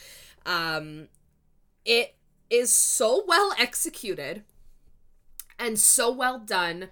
[0.46, 1.10] Um,
[1.84, 2.16] it
[2.50, 4.44] is so well executed
[5.60, 6.90] and so well done.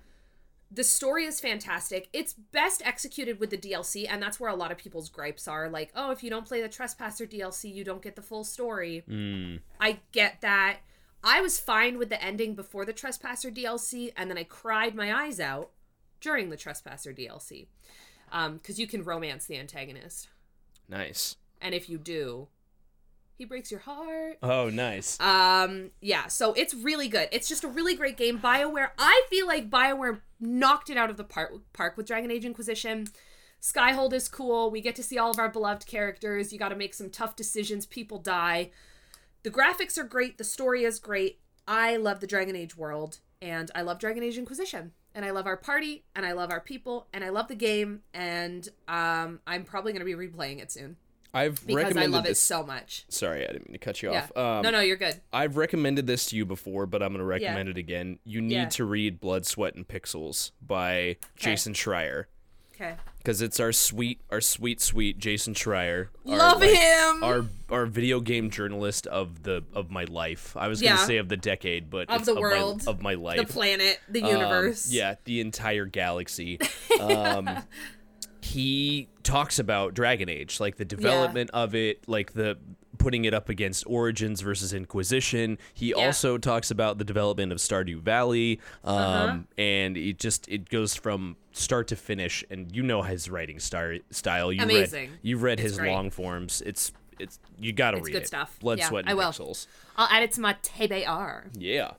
[0.75, 2.09] The story is fantastic.
[2.11, 5.69] It's best executed with the DLC, and that's where a lot of people's gripes are.
[5.69, 9.03] Like, oh, if you don't play the Trespasser DLC, you don't get the full story.
[9.09, 9.61] Mm.
[9.79, 10.79] I get that.
[11.23, 15.13] I was fine with the ending before the Trespasser DLC, and then I cried my
[15.13, 15.71] eyes out
[16.19, 17.67] during the Trespasser DLC.
[18.29, 20.27] Because you can romance the antagonist.
[20.89, 21.37] Nice.
[21.61, 22.49] And if you do,
[23.37, 24.37] he breaks your heart.
[24.41, 25.19] Oh, nice.
[25.19, 27.27] Um, yeah, so it's really good.
[27.31, 28.39] It's just a really great game.
[28.39, 32.45] BioWare, I feel like BioWare knocked it out of the park park with Dragon Age
[32.45, 33.07] Inquisition.
[33.61, 34.71] Skyhold is cool.
[34.71, 36.53] We get to see all of our beloved characters.
[36.53, 37.85] You got to make some tough decisions.
[37.85, 38.71] People die.
[39.43, 40.37] The graphics are great.
[40.37, 41.39] The story is great.
[41.67, 45.47] I love the Dragon Age world, and I love Dragon Age Inquisition, and I love
[45.47, 49.63] our party, and I love our people, and I love the game, and um, I'm
[49.63, 50.97] probably gonna be replaying it soon
[51.35, 52.39] I've because I recommended love it this.
[52.39, 53.05] so much.
[53.09, 54.27] Sorry, I didn't mean to cut you Yeah.
[54.33, 54.37] off.
[54.37, 55.19] Um, no, no, you're good.
[55.33, 58.19] I've recommended this to you before, but I'm going to recommend it again.
[58.23, 58.69] You need Yeah.
[58.69, 62.25] to read Blood, Sweat, and Pixels by Jason Schreier
[62.75, 62.95] Okay.
[63.19, 66.07] because it's our sweet, our sweet, sweet Jason Schreier.
[66.27, 67.23] our, Love like, him.
[67.23, 70.55] Our our video game journalist of the of my life.
[70.55, 72.83] I was gonna say of the decade, but Of the my- world.
[72.87, 73.37] of my life.
[73.37, 74.91] the planet, the Um, universe.
[74.91, 76.59] yeah, the entire galaxy.
[76.99, 77.49] Um,
[78.45, 82.57] he talks about Dragon Age, like the development of it, like the
[82.97, 85.57] putting it up against Origins versus Inquisition.
[85.73, 89.37] He also talks about the development of Stardew Valley, um, Uh-huh.
[89.57, 92.43] and it just it goes from start to finish.
[92.49, 94.51] And you know his writing star- style.
[94.53, 95.09] You Amazing.
[95.11, 95.91] read you've read It's his great.
[95.91, 96.61] long forms.
[96.65, 98.27] It's it's you got to It's read good it.
[98.27, 98.57] stuff.
[98.59, 99.23] Blood, Yeah, sweat, and I will.
[99.31, 99.67] pixels.
[99.97, 101.45] I'll add it to my TBR.
[101.57, 101.91] Yeah.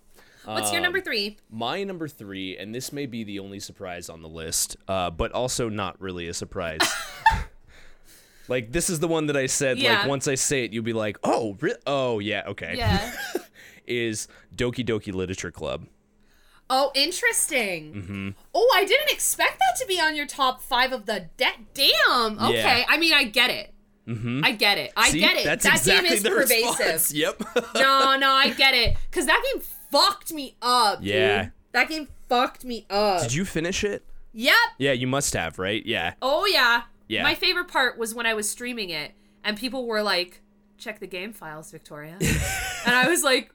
[0.46, 1.36] What's your Um, number three?
[1.50, 5.32] My number three, and this may be the only surprise on the list, uh, but
[5.32, 6.80] also not really a surprise.
[8.48, 9.78] like this is the one that I said.
[9.78, 10.00] Yeah.
[10.00, 13.12] Like once I say it, you'll be like, "Oh, re- oh yeah, okay." Yeah.
[13.86, 15.86] Is Doki Doki Literature Club?
[16.68, 17.94] oh, interesting.
[17.94, 18.28] Mm-hmm.
[18.52, 22.36] Oh, I didn't expect that to be on your top five of the de- damn.
[22.40, 22.84] Okay, Yeah.
[22.88, 23.72] I mean, I get it.
[24.08, 24.44] Mm-hmm.
[24.44, 24.92] I get it.
[24.96, 25.20] I See?
[25.20, 25.44] get it.
[25.44, 26.78] That exactly game is the pervasive.
[26.80, 27.14] response.
[27.14, 27.40] Yep.
[27.76, 28.96] no, no, I get it.
[29.12, 30.98] Cause that game fucked me up.
[31.00, 31.08] dude.
[31.08, 31.48] Yeah.
[31.72, 33.22] That game fucked me up.
[33.22, 34.02] Did you finish it?
[34.32, 34.54] Yep.
[34.78, 35.84] Yeah, you must have, right?
[35.84, 36.14] Yeah.
[36.22, 36.82] Oh yeah.
[37.08, 37.22] Yeah.
[37.22, 39.12] My favorite part was when I was streaming it
[39.44, 40.42] and people were like,
[40.78, 43.50] "Check the game files, Victoria," and I was like,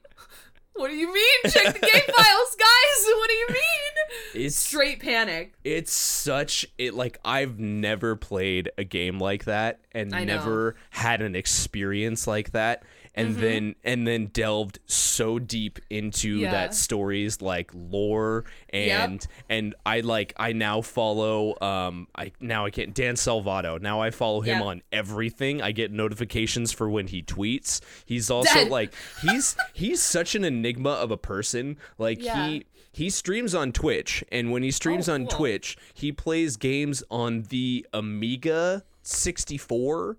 [0.74, 1.52] "What do you mean?
[1.52, 3.06] Check the game files, guys?
[3.06, 5.52] What do you mean?" It's Straight panic.
[5.64, 11.34] it's such it like I've never played a game like that and never had an
[11.36, 12.82] experience like that
[13.14, 13.40] and Mm-hmm.
[13.40, 16.50] then and then delved so deep into Yeah.
[16.50, 22.70] that story's like lore and and I like I now follow um I now I
[22.70, 24.64] can't Dan Salvato now I follow him Yeah.
[24.66, 28.68] on everything I get notifications for when he tweets he's also Dead.
[28.78, 32.46] like he's he's such an enigma of a person like Yeah.
[32.48, 35.38] he he streams on Twitch, and when he streams Oh, on cool.
[35.38, 40.18] Twitch, he plays games on the Amiga 64, which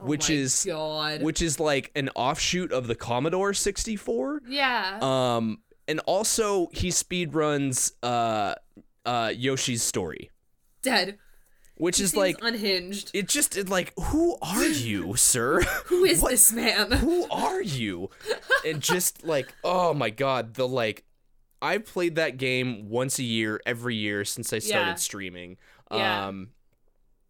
[0.00, 1.22] Oh my is God.
[1.22, 4.42] which is like an offshoot of the Commodore 64.
[4.48, 4.98] yeah.
[5.00, 8.54] Um, and also he speedruns uh
[9.04, 10.30] uh Yoshi's Story,
[10.82, 11.18] Dead.
[11.76, 13.10] which is Seems like unhinged.
[13.14, 15.60] it just it like who are you, sir?
[15.86, 16.90] Who is what- this man?
[16.92, 18.10] who are you?
[18.66, 21.04] And just like, oh my god, the like
[21.62, 24.94] I've played that game once a year, every year since I started Yeah.
[24.96, 25.56] streaming.
[25.90, 26.26] Yeah.
[26.26, 26.48] Um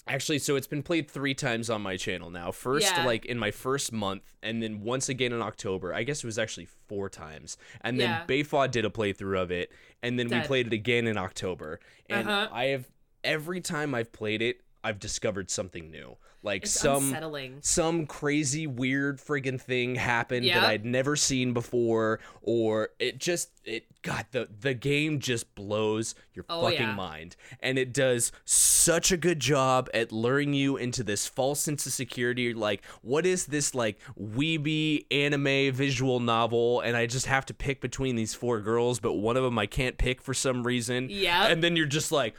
[0.08, 2.52] actually so it's been played 3 times on my channel now.
[2.52, 3.04] First Yeah.
[3.04, 5.92] like in my first month and then once again in October.
[5.92, 7.56] I guess it was actually 4 times.
[7.80, 8.24] And then Yeah.
[8.26, 11.80] Bayfaw did a playthrough of it and then we played it again in October.
[12.08, 12.48] And Uh-huh.
[12.52, 12.86] I have
[13.24, 16.16] every time I've played it, I've discovered something new.
[16.46, 17.58] Like It's some unsettling.
[17.60, 20.54] some crazy weird friggin' thing happened Yep.
[20.54, 26.14] that I'd never seen before or it just it god the the game just blows
[26.34, 26.94] your Oh, fucking yeah.
[26.94, 31.84] mind and it does such a good job at luring you into this false sense
[31.84, 37.44] of security like what is this like weeby anime visual novel and I just have
[37.46, 40.62] to pick between these four girls but one of them I can't pick for some
[40.62, 42.36] reason Yeah, and then you're just like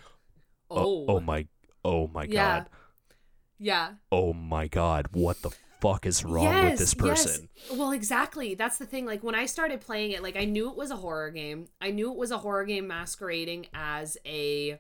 [0.72, 1.16] oh, Oh.
[1.16, 1.46] oh my
[1.84, 2.60] oh my Yeah.
[2.60, 2.70] god
[3.60, 3.94] Yeah.
[4.12, 7.50] oh my god, what the fuck is wrong with this person?
[7.56, 7.78] Yes.
[7.78, 8.56] Well, exactly.
[8.56, 9.06] That's the thing.
[9.06, 11.68] Like when I started playing it, like I knew it was a horror game.
[11.82, 14.80] I knew it was a horror game masquerading as a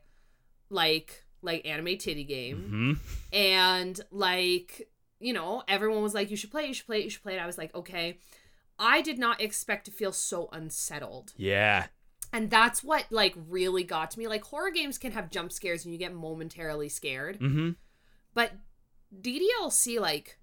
[0.70, 3.00] like like anime titty game.
[3.32, 3.36] Hmm?
[3.36, 7.04] And like you know, everyone was like, you should play it, you should play it,
[7.06, 7.42] you should play it.
[7.42, 8.20] I was like, okay.
[8.80, 11.34] I did not expect to feel so unsettled.
[11.36, 11.88] Yeah.
[12.32, 14.28] And that's what like really got to me.
[14.28, 17.40] Like horror games can have jump scares and you get momentarily scared.
[17.40, 17.72] Mm-hmm.
[18.38, 18.52] But
[19.20, 20.38] DDLC like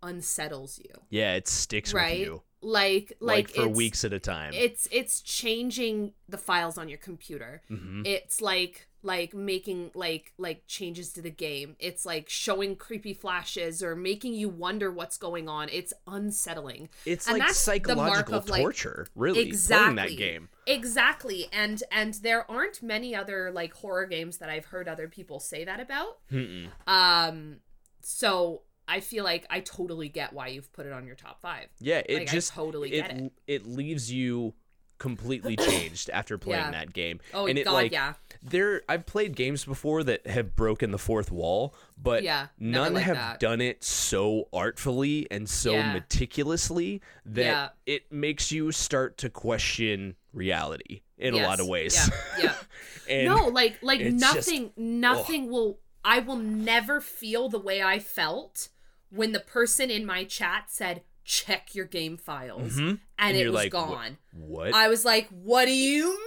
[0.00, 0.94] unsettles you.
[1.10, 2.20] Yeah, it sticks right?
[2.20, 2.42] with you.
[2.60, 4.52] Like Like, like, for weeks at a time.
[4.54, 7.62] It's it's changing the files on your computer.
[7.68, 8.02] mm-hmm.
[8.04, 11.76] It's like like making like like changes to the game.
[11.78, 15.68] It's like showing creepy flashes or making you wonder what's going on.
[15.70, 16.88] It's unsettling.
[17.04, 19.96] It's and like that's the mark psychological of, like- torture, really, playing Exactly.
[19.96, 20.48] that game.
[20.66, 21.46] Exactly.
[21.52, 25.64] And and there aren't many other like horror games that I've heard other people say
[25.64, 26.18] that about.
[26.32, 26.68] Mm-mm.
[26.86, 27.56] Um
[28.00, 31.68] so I feel like I totally get why you've put it on your top 5.
[31.80, 33.32] Yeah, it Like, I just totally it it.
[33.46, 34.52] it leaves you
[34.98, 36.70] completely changed after playing Yeah.
[36.72, 37.20] that game.
[37.32, 38.14] Oh and it god, like yeah.
[38.42, 43.04] there I've played games before that have broken the fourth wall, but Yeah, none like
[43.04, 43.40] have that.
[43.40, 45.92] done it so artfully and so Yeah.
[45.92, 52.10] meticulously that it makes you start to question reality in a lot of ways.
[52.38, 52.54] Yeah.
[53.06, 53.24] Yeah.
[53.34, 57.98] no, like like it's just- nothing nothing will I will never feel the way I
[57.98, 58.68] felt
[59.10, 62.88] when the person in my chat said check your game files Mhm.
[62.88, 64.18] and, And it was like, "Wha- gone.
[64.32, 64.74] what?
[64.74, 66.06] I was like, "What do you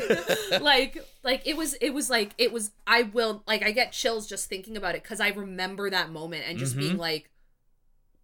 [0.00, 3.92] mean?" like like it was it was like it was I will like I get
[3.92, 6.98] chills just thinking about it cuz I remember that moment and just being Mhm.
[6.98, 7.30] like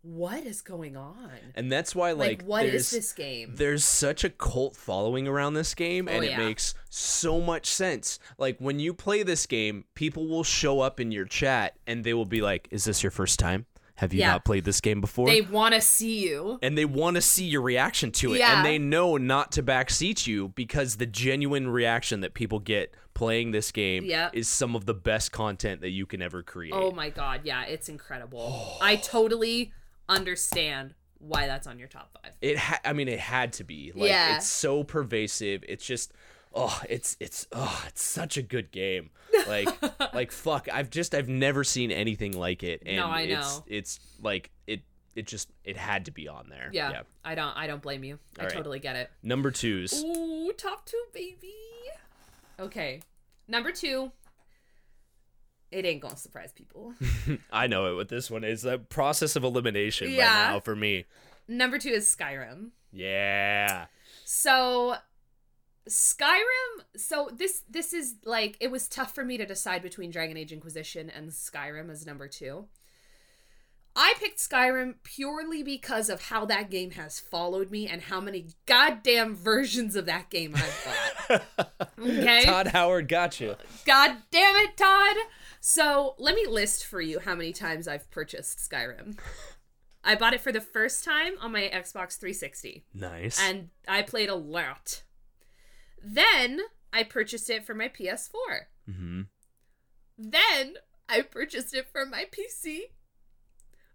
[0.03, 1.31] what is going on?
[1.57, 3.55] and that's why Like, like, what is this game?
[3.57, 8.19] there's such a cult following around this game and Oh, it makes so much sense
[8.39, 12.15] like when you play this game people will show up in your chat and they
[12.15, 14.33] will be like is this your first time have you Yeah.
[14.33, 16.59] not played this game before They want to see you.
[16.63, 18.57] and they want to see your reaction to it Yeah.
[18.57, 23.51] and they know not to backseat you because the genuine reaction that people get playing
[23.53, 24.29] this game Yeah.
[24.35, 27.63] is some of the best content that you can ever create Oh my god, yeah,
[27.65, 28.77] it's incredible.
[28.81, 29.73] I totally
[30.17, 32.33] understand why that's on your top 5.
[32.43, 34.37] it ha- i mean it had to be like Yeah.
[34.37, 36.13] it's so pervasive it's just
[36.59, 39.11] oh it's it's oh it's such a good game
[39.47, 39.69] like
[40.14, 43.64] like fuck i've just i've never seen anything like it and No, I it's know.
[43.66, 44.81] it's like it
[45.14, 48.19] it just it had to be on there Yeah, I don't I don't blame you.
[48.38, 48.55] I All right.
[48.57, 49.11] totally get it.
[49.23, 51.55] number twos Ooh, top 2 baby.
[52.59, 53.01] Okay.
[53.49, 54.11] Number 2
[55.73, 56.95] it ain't gonna surprise people.
[57.53, 60.33] i know it what this one is the process of elimination Yeah.
[60.53, 61.05] now for me
[61.49, 62.71] Number 2 is Skyrim.
[62.92, 63.87] yeah
[64.25, 64.97] So
[65.88, 70.37] Skyrim so this this is like it was tough for me to decide between Dragon
[70.37, 72.64] Age Inquisition and Skyrim as number 2.
[73.99, 78.49] I picked Skyrim purely because of how that game has followed me and how many
[78.66, 80.85] goddamn versions of that game I've
[81.29, 81.88] bought.
[81.99, 82.42] Okay?
[82.44, 85.16] todd howard got you God damn it, Todd.
[85.61, 89.18] So let me list for you how many times I've purchased Skyrim.
[90.05, 94.29] I bought it for the first time on my Xbox 360 nice and I played
[94.29, 95.03] a lot.
[96.09, 96.61] Then
[96.92, 98.31] I purchased it for my PS4.
[98.88, 99.23] mm-hmm.
[100.16, 100.75] Then
[101.09, 102.81] I purchased it for my PC.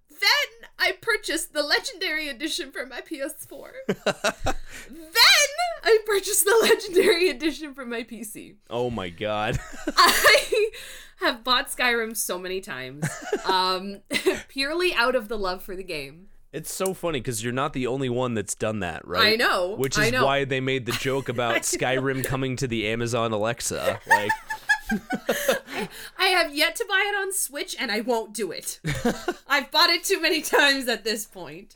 [0.09, 3.71] Then I purchased the Legendary Edition for my PS4.
[4.05, 4.53] then
[5.83, 8.55] I purchased the Legendary Edition for my PC.
[8.69, 9.57] oh my god
[9.97, 10.71] I
[11.21, 13.07] have bought Skyrim so many times,
[13.45, 14.01] um,
[14.49, 16.27] purely out of the love for the game.
[16.53, 19.33] It's so funny because you're not the only one that's done that, right?
[19.33, 20.25] I know, Which is know.
[20.25, 23.99] why they made the joke about Skyrim coming to the Amazon Alexa.
[24.05, 24.31] Like,
[26.19, 28.79] I have yet to buy it on Switch, and I won't do it.
[29.47, 31.73] I've bought it too many times at this point.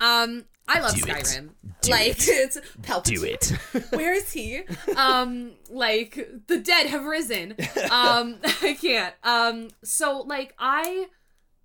[0.00, 1.08] Um, I love Do it.
[1.08, 1.48] Skyrim.
[1.80, 2.28] Do like it.
[2.28, 3.04] it's Palpatine.
[3.04, 3.52] do it.
[3.92, 4.62] Where is he?
[4.96, 7.56] Um, like the dead have risen.
[7.90, 9.14] Um, I can't.
[9.24, 11.08] Um, so like I,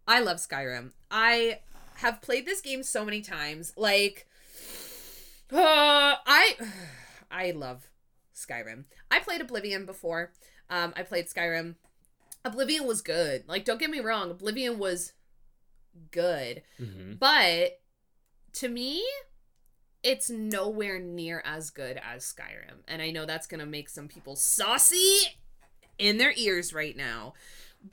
[0.07, 0.91] I love Skyrim.
[1.11, 1.59] I
[1.97, 3.73] have played this game so many times.
[3.75, 4.27] Like,
[5.51, 5.57] uh,
[6.25, 6.55] I,
[7.31, 7.89] I love
[8.35, 8.85] Skyrim.
[9.11, 10.31] I played Oblivion before.
[10.69, 11.75] Um, I played Skyrim.
[12.45, 13.43] Oblivion was good.
[13.47, 14.31] Like, don't get me wrong.
[14.31, 15.13] Oblivion was
[16.11, 16.61] good.
[16.77, 17.79] hmm But
[18.53, 19.03] to me,
[20.03, 22.79] it's nowhere near as good as Skyrim.
[22.87, 25.17] And I know that's going to make some people saucy
[25.97, 27.33] in their ears right now.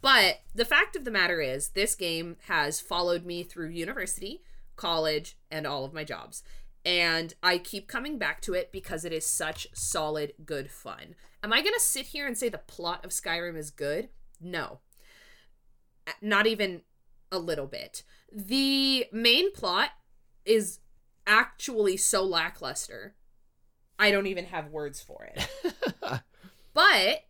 [0.01, 4.43] But the fact of the matter is, this game has followed me through university,
[4.77, 6.43] college, and all of my jobs.
[6.85, 11.15] And I keep coming back to it because it is such solid, good fun.
[11.43, 14.09] Am I going to sit here and say the plot of Skyrim is good?
[14.41, 14.81] No.
[16.21, 16.83] Not even
[17.33, 18.03] a little bit.
[18.33, 19.91] The main plot
[20.45, 20.81] is
[21.27, 23.15] actually so lackluster.
[23.99, 25.49] I don't even have words for it.
[26.75, 27.25] but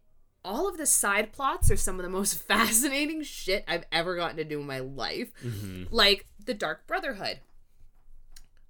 [0.44, 4.36] all of the side plots are some of the most fascinating shit I've ever gotten
[4.36, 5.32] to do in my life.
[5.44, 5.84] Mm-hmm.
[5.90, 7.40] Like the Dark Brotherhood.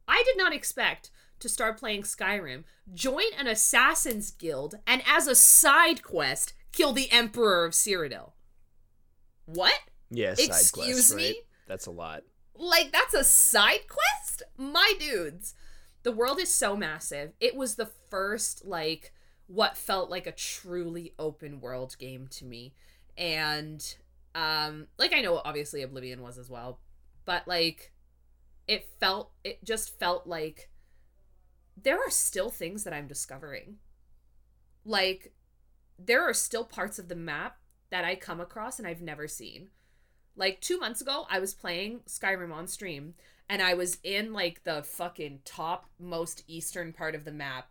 [0.06, 1.10] I did not expect
[1.40, 7.10] to start playing Skyrim, join an assassin's guild, and as a side quest, kill the
[7.10, 8.32] Emperor of Cyrodiil.
[9.46, 9.78] What?
[10.10, 11.26] Yeah, side Excuse quest, me?
[11.26, 11.36] right?
[11.66, 12.22] That's a lot.
[12.54, 14.42] Like, that's a side quest?
[14.56, 15.54] My dudes.
[16.02, 17.32] The world is so massive.
[17.40, 19.12] It was the first, like,
[19.46, 22.74] what felt like a truly open world game to me.
[23.16, 23.94] And,
[24.34, 26.80] um, like, I know obviously Oblivion was as well,
[27.24, 27.92] but, like,
[28.66, 30.70] it felt, it just felt like
[31.80, 33.76] there are still things that I'm discovering.
[34.84, 35.32] Like,
[35.98, 37.58] there are still parts of the map
[37.90, 39.68] that I come across and I've never seen.
[40.36, 43.14] Like two months ago, I was playing Skyrim on stream,
[43.48, 47.68] and I was in like the fucking top most eastern part of the map,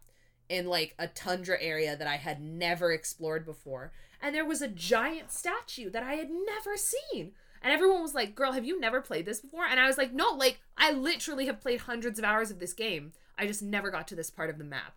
[0.49, 3.91] in like a tundra area that I had never explored before,
[4.21, 7.33] and there was a giant statue that I had never seen.
[7.61, 10.13] And everyone was like, "Girl, have you never played this before?" And I was like,
[10.13, 13.13] "No, like I literally have played hundreds of hours of this game.
[13.37, 14.95] I just never got to this part of the map."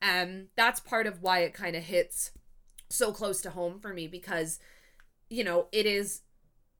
[0.00, 2.30] And that's part of why it kind of hits
[2.88, 4.60] so close to home for me because
[5.30, 6.20] you know, it is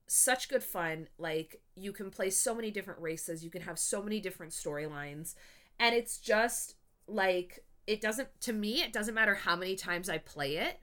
[0.07, 1.09] such good fun.
[1.19, 5.35] Like you can play so many different races, you can have so many different storylines,
[5.79, 10.19] and it's just like it doesn't to me it doesn't matter how many times I
[10.19, 10.81] play it.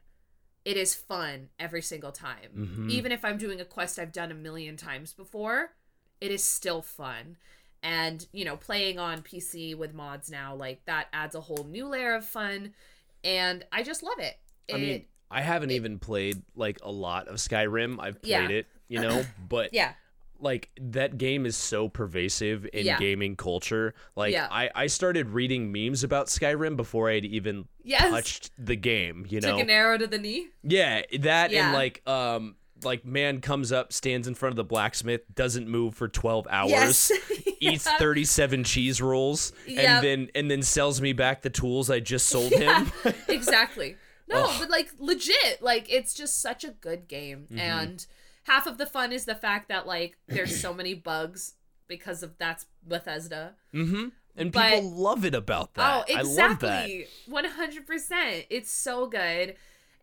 [0.64, 2.52] It is fun every single time.
[2.56, 2.90] Mhm.
[2.92, 5.74] Even if I'm doing a quest I've done a million times before,
[6.20, 7.38] it is still fun.
[7.84, 11.88] And, you know, playing on PC with mods now, like that adds a whole new
[11.88, 12.76] layer of fun.
[13.24, 14.38] And I just love it.
[14.72, 18.00] I mean, I haven't even played like a lot of Skyrim.
[18.00, 18.46] I've Yeah.
[18.46, 19.94] played it, you know, but yeah.
[20.42, 22.98] Like that game is so pervasive in Yeah.
[22.98, 23.94] gaming culture.
[24.16, 24.48] Like Yeah.
[24.52, 28.10] I, I started reading memes about Skyrim before I'd even Yes.
[28.10, 29.52] touched the game, you know.
[29.54, 30.48] Took an arrow to the knee.
[30.64, 31.66] Yeah, that Yeah.
[31.68, 35.94] and like um like man comes up, stands in front of the blacksmith, doesn't move
[35.94, 37.12] for 12 hours.
[37.62, 37.74] Yes.
[37.76, 37.98] Eats Yeah.
[38.00, 39.86] 37 cheese rolls Yep.
[39.86, 42.92] and then and then sells me back the tools I just sold him.
[43.28, 43.98] exactly.
[44.30, 44.56] No, Ugh.
[44.62, 47.48] but like legit, like it's just such a good game.
[47.52, 47.60] Mm-hmm.
[47.60, 48.08] And
[48.44, 51.54] half of the fun is the fact that like there's so many bugs
[51.88, 53.56] because of that's Bethesda.
[53.74, 54.12] mhm.
[54.38, 56.06] And But- people love it about that.
[56.10, 56.86] oh, I love that.
[56.90, 57.08] exactly.
[57.28, 58.46] One hundred percent.
[58.50, 59.56] It's so good.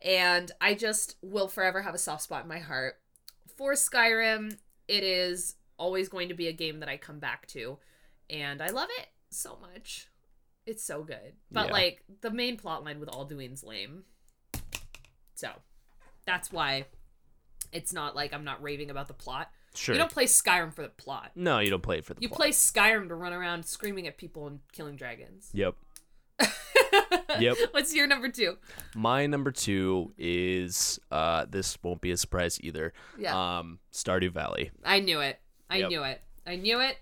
[0.03, 3.01] And I just will forever have a soft spot in my heart.
[3.57, 7.79] For Skyrim, it is always going to be a game that I come back to.
[8.31, 10.09] And I love it so much.
[10.67, 11.33] It's so good.
[11.51, 11.73] But Yeah.
[11.73, 14.05] like the main plot line with Alduin's lame.
[15.35, 15.51] So
[16.27, 16.87] that's why
[17.73, 19.51] it's not like I'm not raving about the plot.
[19.75, 19.95] Sure.
[19.95, 21.33] You don't play Skyrim for the plot.
[21.37, 22.39] no, you don't play it for the You plot.
[22.41, 25.51] play Skyrim to run around screaming at people and killing dragons.
[25.53, 25.75] Yep.
[27.39, 27.57] Yep.
[27.73, 28.57] What's your number two?
[28.97, 32.93] My number 2 is uh this won't be a surprise either.
[33.19, 33.59] Yeah.
[33.59, 34.71] Um Stardew Valley.
[34.85, 35.39] I knew it.
[35.71, 35.89] I Yep.
[35.91, 36.21] knew it.
[36.47, 36.97] I knew it.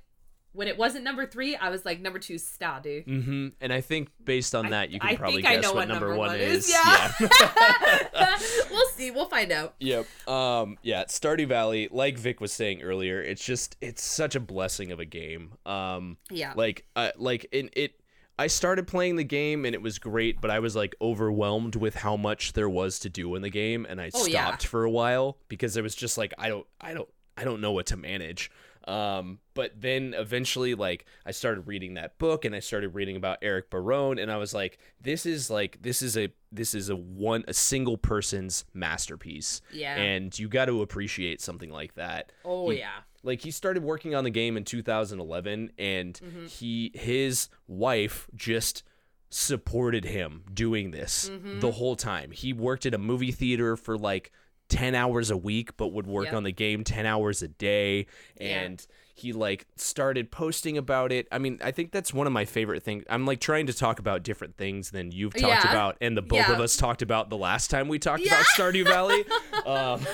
[0.56, 3.06] When it wasn't number three, I was like number two, Stardew.
[3.06, 3.52] Mhm.
[3.60, 6.18] And I think based on that you can I probably guess what what number, number
[6.18, 6.64] 1 one is.
[6.66, 7.12] is, yeah.
[8.70, 9.10] we'll see.
[9.10, 9.74] We'll find out.
[9.80, 10.06] Yep.
[10.28, 14.92] Um yeah, Stardew Valley, like Vic was saying earlier, it's just it's such a blessing
[14.92, 15.52] of a game.
[15.66, 16.52] Um Yeah.
[16.56, 18.00] like uh, like in it
[18.38, 21.94] I started playing the game and it was great, but I was like overwhelmed with
[21.94, 24.56] how much there was to do in the game and I Oh, stopped yeah.
[24.56, 27.72] for a while because it was just like I don't I don't I don't know
[27.72, 28.50] what to manage.
[28.86, 33.38] Um, but then eventually, like, I started reading that book and I started reading about
[33.42, 36.94] Eric Barone, and I was like, this is like, this is a, this is a
[36.96, 39.60] one, a single person's masterpiece.
[39.72, 39.96] Yeah.
[39.96, 42.30] And you got to appreciate something like that.
[42.44, 42.98] oh he- yeah.
[43.22, 48.84] Like, he started working on the game in 2011, and he, his wife just
[49.30, 51.28] supported him doing this
[51.60, 52.30] the whole time.
[52.30, 54.30] He worked at a movie theater for like
[54.68, 56.34] 10 hours a week but would work Yep.
[56.34, 58.06] on the game 10 hours a day
[58.40, 58.62] Yeah.
[58.62, 61.26] and he like started posting about it.
[61.32, 63.04] I mean, I think that's one of my favorite things.
[63.08, 65.70] I'm like trying to talk about different things than you've talked Yeah.
[65.70, 66.52] about and the both Yeah.
[66.52, 68.34] of us talked about the last time we talked Yeah.
[68.34, 69.24] about Stardew Valley.
[69.66, 70.06] um,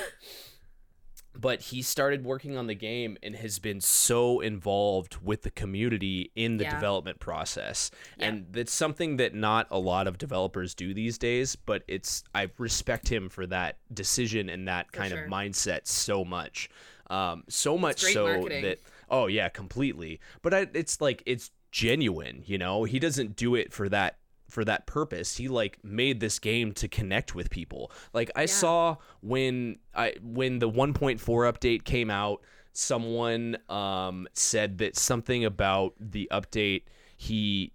[1.42, 6.30] but he started working on the game and has been so involved with the community
[6.34, 6.70] in the Yeah.
[6.74, 8.28] development process Yeah.
[8.28, 12.48] and that's something that not a lot of developers do these days but it's i
[12.56, 15.24] respect him for that decision and that kind sure.
[15.24, 16.70] of mindset so much
[17.10, 18.62] um, so much so marketing.
[18.62, 18.78] that
[19.10, 23.72] oh yeah completely but I, it's like it's genuine you know he doesn't do it
[23.72, 24.16] for that
[24.52, 25.36] for that purpose.
[25.36, 27.90] He like made this game to connect with people.
[28.12, 32.42] Like i saw when i when the 1.4 update came out
[32.72, 36.82] someone um said that something about the update
[37.16, 37.72] he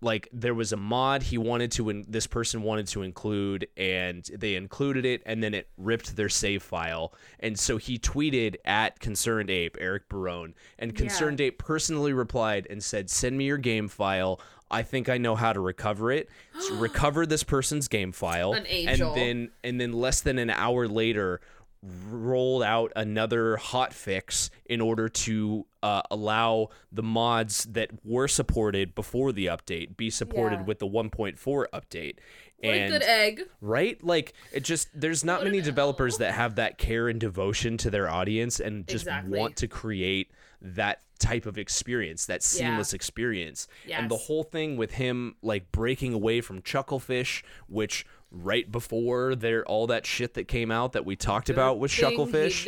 [0.00, 4.24] like there was a mod he wanted to in- this person wanted to include and
[4.36, 7.12] they included it and then it ripped their save file.
[7.40, 13.36] And so he tweeted at ConcernedApe eric barone and ConcernedApe personally replied and said send
[13.36, 17.42] me your game file i think i know how to recover it so recover this
[17.42, 21.40] person's game file An and then and then less than an hour later
[21.82, 28.96] rolled out another hot fix in order to uh, allow the mods that were supported
[28.96, 30.64] before the update be supported Yeah.
[30.64, 31.36] with the 1.4
[31.72, 32.16] update
[32.60, 33.42] What a good egg.
[33.60, 36.18] right like it just there's not What many developers L.
[36.18, 39.38] that have that care and devotion to their audience and just Exactly.
[39.38, 44.92] want to create that type of experience that seamless experience and the whole thing with
[44.92, 50.70] him like breaking away from chucklefish which right before there all that shit that came
[50.70, 52.66] out that we talked about with chucklefish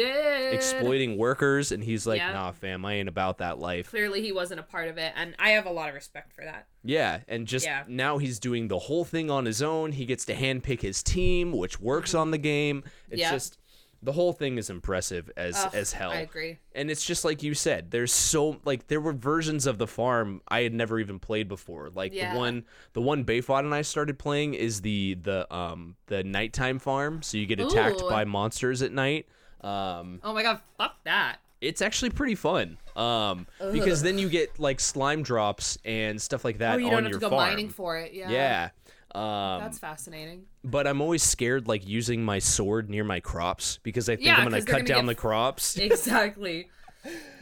[0.53, 2.33] exploiting workers and he's like Yeah.
[2.33, 5.35] nah fam i ain't about that life Clearly, he wasn't a part of it, and
[5.39, 6.67] I have a lot of respect for that.
[6.83, 7.85] yeah and just Yeah.
[7.89, 11.53] now he's doing the whole thing on his own he gets to handpick his team
[11.53, 13.31] which works on the game it's Yeah.
[13.33, 13.59] just
[14.03, 16.59] the whole thing is impressive as Ugh, as hell I agree.
[16.75, 20.41] and it's just like you said there's so like there were versions of the farm
[20.49, 22.33] i had never even played before like Yeah.
[22.33, 26.79] the one the one bayfod and i started playing is the the um the nighttime
[26.79, 28.09] farm so you get attacked Ooh.
[28.09, 29.27] by monsters at night
[29.63, 31.37] um Oh my god, fuck that.
[31.61, 36.59] it's actually pretty fun um because then you get like slime drops and stuff like
[36.59, 38.13] that Oh, you on don't have to go farm mining for it.
[38.15, 38.31] Yeah.
[38.31, 38.69] yeah
[39.15, 40.45] um That's fascinating.
[40.65, 44.37] but i'm always scared like using my sword near my crops because i think Yeah,
[44.37, 46.69] i'm gonna cut gonna down get the crops Exactly.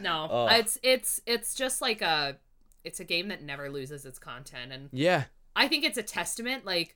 [0.00, 0.60] No, Ugh.
[0.60, 2.36] it's it's it's just like a
[2.84, 5.24] it's a game that never loses its content, and yeah
[5.56, 6.64] I think it's a testament.
[6.64, 6.94] Like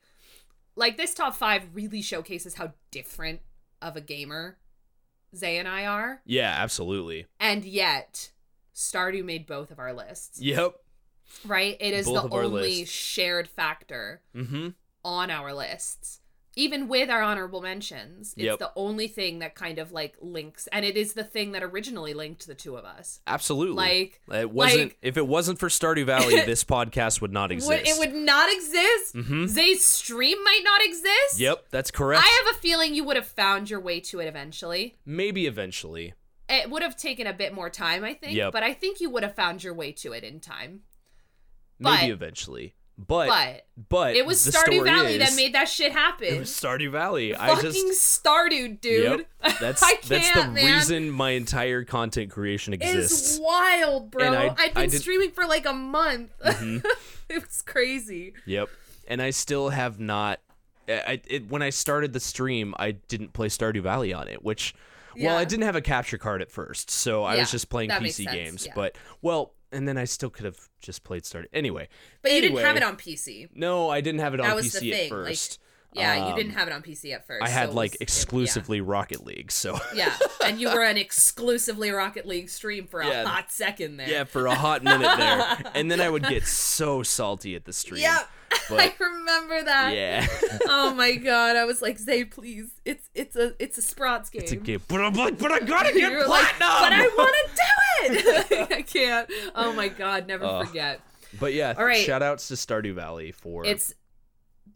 [0.76, 3.40] like this top five really showcases how different
[3.82, 4.58] of a gamer
[5.34, 8.30] Zay and I are, yeah absolutely and yet
[8.74, 10.40] Stardew made both of our lists.
[10.40, 10.74] yep
[11.44, 11.76] Right?
[11.80, 14.68] It is Both the only shared factor mm-hmm
[15.04, 16.20] on our lists.
[16.54, 18.58] Even with our honorable mentions, it's Yep.
[18.58, 22.12] the only thing that kind of like links, and it is the thing that originally
[22.14, 23.20] linked the two of us.
[23.26, 23.74] Absolutely.
[23.74, 27.88] Like, it wasn't like- if it wasn't for Stardew Valley, this podcast would not exist.
[27.88, 29.14] it would not exist.
[29.16, 29.48] Mhm.
[29.48, 31.40] Zay's stream might not exist.
[31.40, 32.22] Yep, that's correct.
[32.22, 34.98] I have a feeling you would have found your way to it eventually.
[35.06, 36.12] Maybe eventually.
[36.50, 38.52] It would have taken a bit more time, I think, Yep.
[38.52, 40.82] but I think you would have found your way to it in time.
[41.82, 42.74] Maybe But- eventually.
[42.98, 46.26] But But but it was Stardew Valley that made that shit happen.
[46.26, 47.34] it was Stardew Valley.
[47.34, 49.26] I Fucking just Stardew, dude.
[49.42, 50.54] Yep, that's I that's the man.
[50.76, 53.30] reason my entire content creation exists.
[53.36, 54.24] It's wild, bro.
[54.26, 56.30] And I- I've been did- streaming for like a month.
[56.44, 56.84] Mhm.
[57.30, 58.34] it was crazy.
[58.46, 58.68] Yep.
[59.08, 60.40] And I still have not.
[60.86, 64.74] I, it, when I started the stream, I didn't play Stardew Valley on it, which,
[65.18, 67.90] well, I didn't have a capture card at first, so I Yeah, was just playing
[67.90, 68.66] PC games.
[68.66, 68.72] yeah.
[68.74, 71.46] But well, and then I still could have just played Stardew.
[71.52, 71.88] Anyway,
[72.22, 73.48] But you didn't have it on PC.
[73.54, 75.58] no, I didn't have it on PC at first.
[75.94, 77.42] Yeah, you Um, didn't have it on PC at first.
[77.42, 80.14] I had so like was- it- exclusively Rocket League, so yeah.
[80.20, 83.24] yeah, and you were an exclusively Rocket League stream for a Yeah.
[83.24, 84.08] hot second there.
[84.08, 87.72] yeah, for a hot minute there, and then I would get so salty at the
[87.72, 88.00] stream.
[88.02, 88.28] Yep.
[88.68, 89.94] But- I remember that.
[89.94, 90.26] Yeah,
[90.68, 92.70] oh my god, I was like, Zay, please.
[92.84, 94.42] It's it's a it's a Sprots game.
[94.42, 96.68] it's a game, but, I'm like, but I gotta get You were like, platinum.
[96.80, 98.72] but I want to do it.
[98.72, 99.30] I can't.
[99.54, 100.66] Oh my god, never Ugh.
[100.66, 101.00] forget.
[101.40, 102.04] But yeah, All right.
[102.04, 103.94] shout outs to Stardew Valley for It's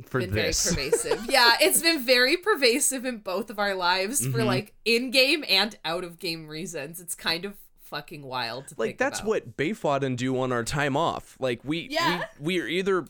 [0.04, 0.70] for been this.
[0.72, 1.26] very pervasive.
[1.30, 4.46] yeah, it's been very pervasive in both of our lives for Mhm.
[4.46, 7.00] like in-game and out-of-game reasons.
[7.00, 9.28] It's kind of fucking wild to like that's about.
[9.28, 11.36] what Bayfodden do on our time off.
[11.38, 12.24] Like we Yeah.
[12.40, 13.06] we we are either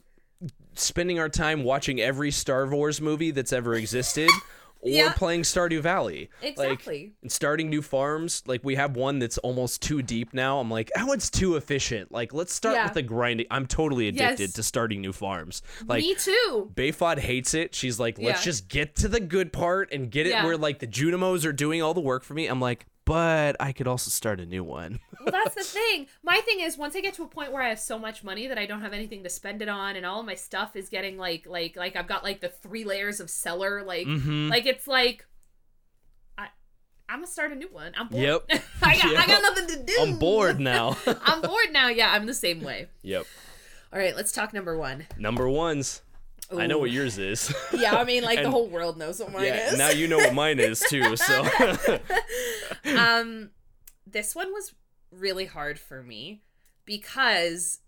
[0.74, 4.28] spending our time watching every Star Wars movie that's ever existed
[4.86, 5.12] or Yeah.
[5.12, 6.30] playing Stardew Valley.
[6.42, 7.02] Exactly.
[7.04, 10.60] Like and starting new farms, like we have one that's almost too deep now.
[10.60, 12.12] I'm like, oh, it's too efficient.
[12.12, 12.84] Like let's start Yeah.
[12.84, 13.46] with the grinding.
[13.50, 14.52] I'm totally addicted Yes.
[14.54, 15.62] to starting new farms.
[15.86, 16.70] Like Me too.
[16.74, 17.74] Bayfod hates it.
[17.74, 18.44] She's like, let's Yeah.
[18.44, 21.82] just get to the good part and get it where like the Junimos are doing
[21.82, 22.46] all the work for me.
[22.46, 25.00] I'm like, but I could also start a new one.
[25.26, 26.06] Well, that's the thing.
[26.22, 28.46] My thing is, once I get to a point where I have so much money
[28.46, 30.88] that I don't have anything to spend it on, and all of my stuff is
[30.88, 34.48] getting like, like, like I've got like the three layers of cellar like, Mhm.
[34.50, 35.26] like it's like,
[36.38, 36.46] I,
[37.08, 37.92] I'm gonna start a new one.
[37.96, 38.22] I'm bored.
[38.22, 38.62] Yep.
[38.82, 39.96] I got, I got nothing to do.
[40.00, 40.96] I'm bored now.
[41.24, 41.88] I'm bored now.
[41.88, 42.86] Yeah, I'm the same way.
[43.02, 43.26] yep.
[43.92, 45.06] All right, let's talk number one.
[45.18, 45.48] Number
[46.50, 46.62] ones.
[46.62, 47.54] I know what yours is.
[47.76, 49.78] Yeah, I mean, like the whole world knows what mine yeah, is.
[49.78, 51.16] now you know what mine is too.
[51.16, 51.48] So
[52.96, 53.50] um,
[54.06, 54.74] this one was
[55.10, 56.42] really hard for me
[56.84, 57.80] because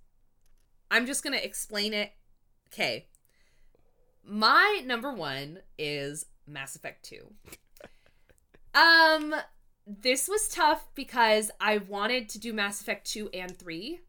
[0.91, 2.13] I'm just gonna explain it.
[2.73, 3.09] Okay,
[4.25, 7.33] my number one is Mass Effect Two.
[8.75, 9.35] Um,
[9.87, 14.01] this was tough because I wanted to do Mass Effect Two and Three.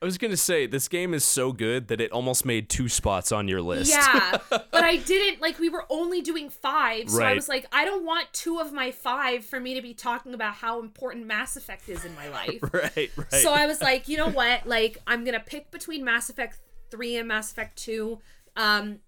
[0.00, 3.32] I was gonna say this game is so good that it almost made two spots
[3.32, 3.90] on your list.
[3.90, 5.58] Yeah, but I didn't like.
[5.58, 8.92] We were only doing five, so I was like, I don't want two of my
[8.92, 12.60] five for me to be talking about how important Mass Effect is in my life.
[12.72, 13.32] right, right.
[13.32, 14.68] So I was like, you know what?
[14.68, 18.20] Like, I'm gonna pick between Mass Effect three and Mass Effect two.
[18.56, 19.00] Um,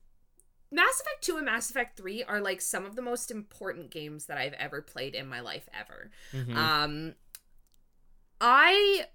[0.73, 4.27] Mass Effect 2 and Mass Effect 3 are like some of the most important games
[4.27, 6.13] that I've ever played in my life ever.
[6.33, 6.55] Mhm.
[6.55, 7.15] Um
[8.41, 9.07] I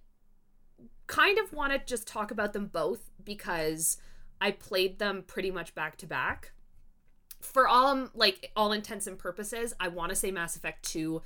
[1.08, 3.98] kind of want to just talk about them both because
[4.42, 6.52] I played them pretty much back to back.
[7.42, 11.22] For all um, like all intents and purposes, I want to say Mass Effect 2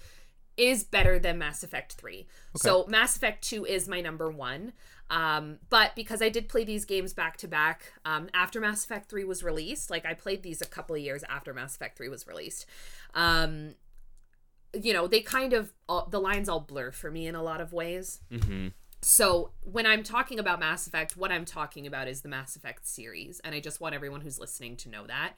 [0.57, 2.27] is better than Mass Effect 3.
[2.57, 4.73] So Mass Effect 2 is my number 1.
[5.09, 9.09] Um, but because I did play these games back to back, um, after Mass Effect
[9.09, 12.09] 3 was released, like I played these a couple of years after Mass Effect 3
[12.09, 12.65] was released.
[13.13, 13.75] Um,
[14.73, 17.61] you know, they kind of all, the lines all blur for me in a lot
[17.61, 18.19] of ways.
[18.29, 18.73] Mhm.
[19.01, 22.85] So when I'm talking about Mass Effect, what I'm talking about is the Mass Effect
[22.85, 25.33] series, and I just want everyone who's listening to know that.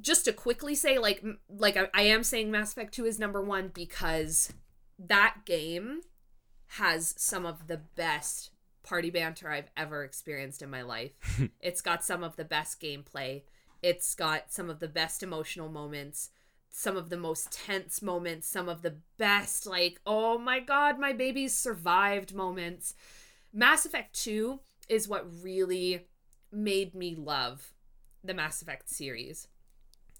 [0.00, 3.40] Just to quickly say, like, like I, I am saying Mass Effect Two is number
[3.40, 4.52] one because
[4.98, 6.00] that game
[6.66, 8.50] has some of the best
[8.82, 11.12] party banter I've ever experienced in my life.
[11.60, 13.42] it's got some of the best gameplay.
[13.82, 16.30] It's got some of the best emotional moments
[16.76, 21.12] some of the most tense moments, some of the best, like, oh my god, my
[21.12, 22.94] baby's survived moments.
[23.52, 24.58] Mass Effect 2
[24.88, 26.08] is what really
[26.50, 27.72] made me love
[28.24, 29.46] the Mass Effect series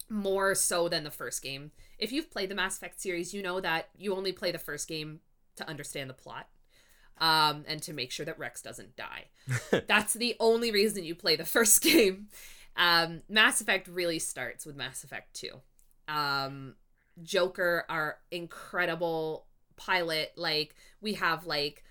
[0.09, 1.73] more so than the first game.
[1.99, 4.87] If you've played the Mass Effect series, you know that you only play the first
[4.87, 5.19] game
[5.57, 6.49] to understand the plot
[7.19, 9.25] um, and to make sure that Wrex doesn't die.
[9.89, 12.29] That's the only reason you play the first game.
[12.77, 15.61] Um, Mass Effect really starts with Mass Effect 2
[16.09, 16.75] um
[17.23, 19.47] joker our incredible
[19.77, 21.85] pilot like we have like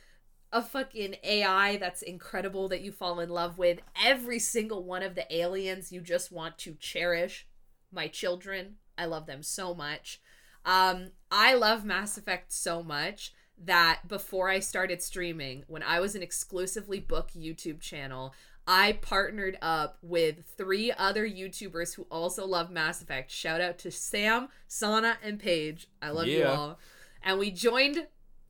[0.53, 3.80] a fucking ai that's incredible that you fall in love with.
[4.01, 7.47] Every single one of the aliens you just want to cherish.
[7.91, 10.22] My children i love them so much.
[10.64, 13.34] Um i love mass effect so much
[13.66, 18.34] that before i started streaming when i was an exclusively book youtube channel
[18.68, 23.30] I partnered up with three other YouTubers who also love Mass Effect.
[23.30, 25.88] Shout out to Sam, Sana, and Paige.
[26.01, 26.80] I love you all.
[27.22, 28.07] And we joined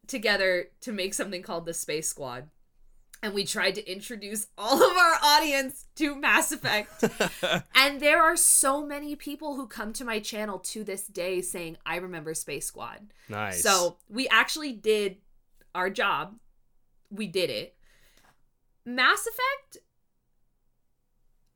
[0.08, 2.50] together to make something called the Space Squad.
[3.24, 7.06] And we tried to introduce all of our audience to Mass Effect.
[7.76, 11.78] and there are so many people who come to my channel to this day saying,
[11.86, 13.14] I remember Space Squad.
[13.30, 13.64] nice.
[13.64, 15.18] So we actually did
[15.74, 16.36] our job.
[17.10, 17.76] We did it.
[18.86, 19.83] Mass Effect,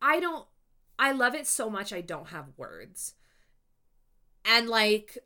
[0.01, 0.45] I don't,
[0.99, 3.15] I love it so much I don't have words.
[4.45, 5.17] And like,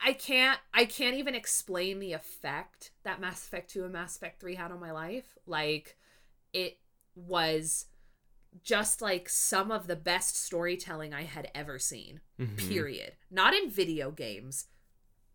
[0.00, 4.40] I can't, I can't even explain the effect that Mass Effect 2 and Mass Effect
[4.40, 5.36] 3 had on my life.
[5.46, 5.96] Like,
[6.52, 6.78] it
[7.14, 7.86] was
[8.62, 12.56] just like some of the best storytelling I had ever seen Mhm.
[12.68, 13.16] period.
[13.30, 14.66] Not in video games,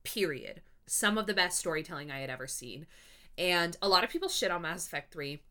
[0.04, 0.62] period.
[0.86, 2.86] Some of the best storytelling I had ever seen.
[3.38, 5.42] And a lot of people shit on Mass Effect 3,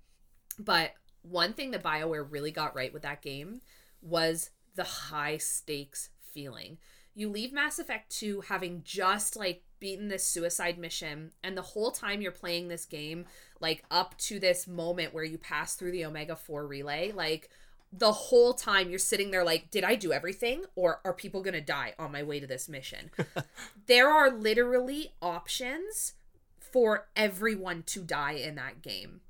[0.59, 0.94] but
[1.29, 3.61] one thing that BioWare really got right with that game
[4.03, 6.79] was the high stakes feeling.
[7.14, 11.91] You leave Mass Effect 2 having just like beaten this suicide mission, and the whole
[11.91, 13.24] time you're playing this game,
[13.61, 17.51] like up to this moment where you pass through the Omega 4 relay, like
[17.93, 21.55] the whole time you're sitting there like did i do everything or are people going
[21.55, 23.11] to die on my way to this mission
[23.87, 26.14] there are literally options
[26.59, 29.20] for everyone to die in that game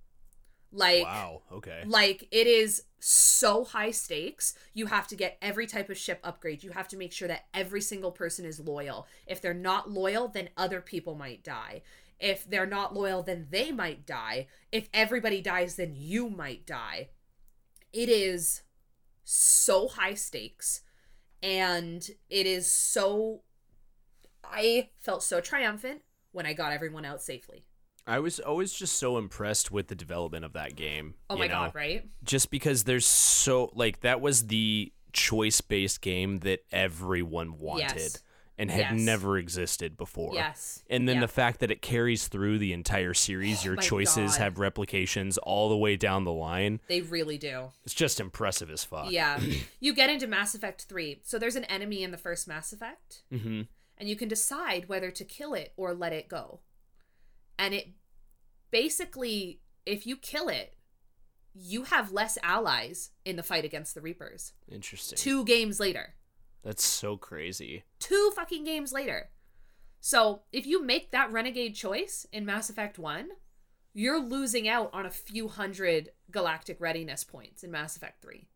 [0.76, 1.42] like wow.
[1.50, 1.82] Okay.
[1.86, 4.54] like it is so high stakes.
[4.74, 6.62] You have to get every type of ship upgrade.
[6.62, 9.06] You have to make sure that every single person is loyal.
[9.26, 11.82] If they're not loyal, then other people might die.
[12.18, 14.46] If they're not loyal, then they might die.
[14.72, 17.10] If everybody dies, then you might die.
[17.92, 18.62] It is
[19.24, 20.82] so high stakes
[21.42, 23.42] and it is so
[24.44, 26.02] I felt so triumphant
[26.32, 27.64] when I got everyone out safely.
[28.06, 31.14] I was always just so impressed with the development of that game.
[31.28, 31.54] Oh my know?
[31.54, 32.06] god, right?
[32.22, 38.22] Just because there's so like that was the choice-based game that everyone wanted Yes.
[38.58, 39.00] and had Yes.
[39.00, 40.34] never existed before.
[40.34, 40.82] Yes.
[40.88, 41.20] And then Yeah.
[41.22, 44.40] the fact that it carries through the entire series, your choices God.
[44.42, 46.80] have replications all the way down the line.
[46.88, 47.72] They really do.
[47.84, 49.10] It's just impressive as fuck.
[49.10, 49.40] Yeah.
[49.80, 51.20] you get into Mass Effect 3.
[51.24, 53.62] So there's an enemy in the first Mass Effect, Mm-hmm.
[53.98, 56.60] and you can decide whether to kill it or let it go.
[57.58, 57.88] And it
[58.70, 60.74] basically, if you kill it,
[61.54, 64.52] you have less allies in the fight against the Reapers.
[64.68, 65.16] Interesting.
[65.16, 66.14] Two games later.
[66.62, 67.84] That's so crazy.
[67.98, 69.30] Two fucking games later.
[70.00, 73.28] So if you make that renegade choice in Mass Effect 1,
[73.94, 78.46] you're losing out on a few hundred galactic readiness points in Mass Effect 3.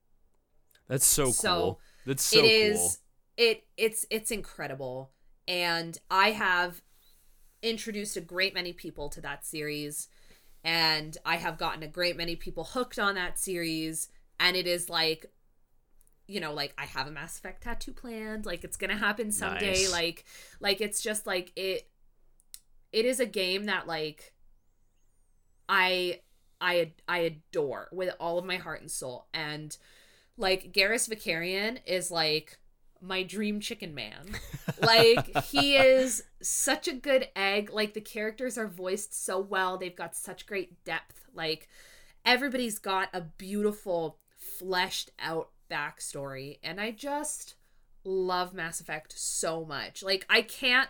[0.88, 1.78] That's so, cool So.
[2.05, 2.90] That's so it is cool.
[3.36, 5.12] it it's it's incredible
[5.46, 6.80] and i have
[7.62, 10.08] introduced a great many people to that series
[10.64, 14.08] and i have gotten a great many people hooked on that series
[14.38, 15.26] and it is like
[16.26, 19.82] you know like i have a mass effect tattoo planned like it's gonna happen someday
[19.82, 19.92] Nice.
[19.92, 20.24] like
[20.61, 21.88] like it's just like it
[22.92, 24.32] it is a game that like
[25.68, 26.20] i
[26.61, 29.76] i i adore with all of my heart and soul and
[30.36, 32.58] like Garrus Vakarian is like
[33.01, 34.36] my dream chicken man.
[34.80, 37.70] like he is such a good egg.
[37.72, 39.76] Like the characters are voiced so well.
[39.76, 41.26] They've got such great depth.
[41.34, 41.68] Like
[42.24, 47.55] everybody's got a beautiful fleshed out backstory and I just
[48.05, 50.03] love Mass Effect so much.
[50.03, 50.88] Like I can't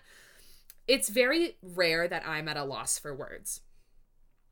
[0.87, 3.61] it's very rare that I'm at a loss for words.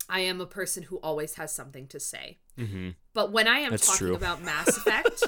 [0.08, 2.38] I am a person who always has something to say.
[2.56, 4.16] hmm But when I am That's talking true.
[4.16, 5.22] about Mass Effect,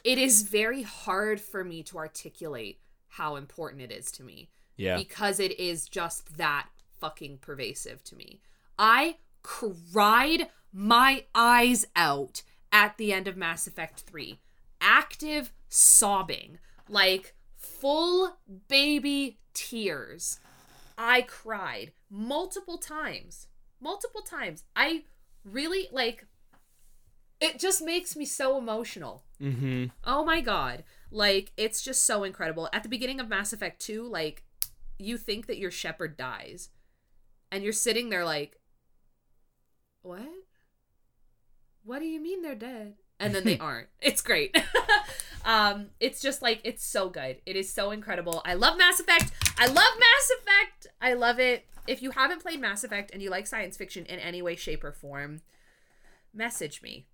[0.04, 4.96] it is very hard for me to articulate how important it is to me Yeah.
[4.96, 6.68] because it is just that
[7.00, 8.40] fucking pervasive to me.
[8.78, 14.38] I cried my eyes out at the end of Mass Effect 3.
[14.80, 16.58] Active sobbing,
[16.88, 18.36] like full
[18.68, 20.40] baby tears.
[20.98, 23.46] I cried multiple times.
[23.80, 24.64] Multiple times.
[24.76, 25.04] I
[25.44, 26.26] really like
[27.40, 29.24] it just makes me so emotional.
[29.38, 30.84] hmm Oh my god.
[31.10, 32.68] Like it's just so incredible.
[32.72, 34.44] At the beginning of Mass Effect 2, like
[34.98, 36.68] you think that your Shepard dies.
[37.50, 38.58] And you're sitting there like
[40.02, 40.22] what?
[41.84, 42.94] What do you mean they're dead?
[43.18, 43.88] And then they aren't.
[44.00, 44.56] It's great.
[45.44, 47.38] um it's just like it's so good.
[47.46, 48.42] It is so incredible.
[48.44, 49.32] I love Mass Effect.
[49.58, 50.86] I love Mass Effect.
[51.00, 51.66] I love it.
[51.86, 54.84] If you haven't played Mass Effect and you like science fiction in any way shape
[54.84, 55.40] or form,
[56.32, 57.06] message me.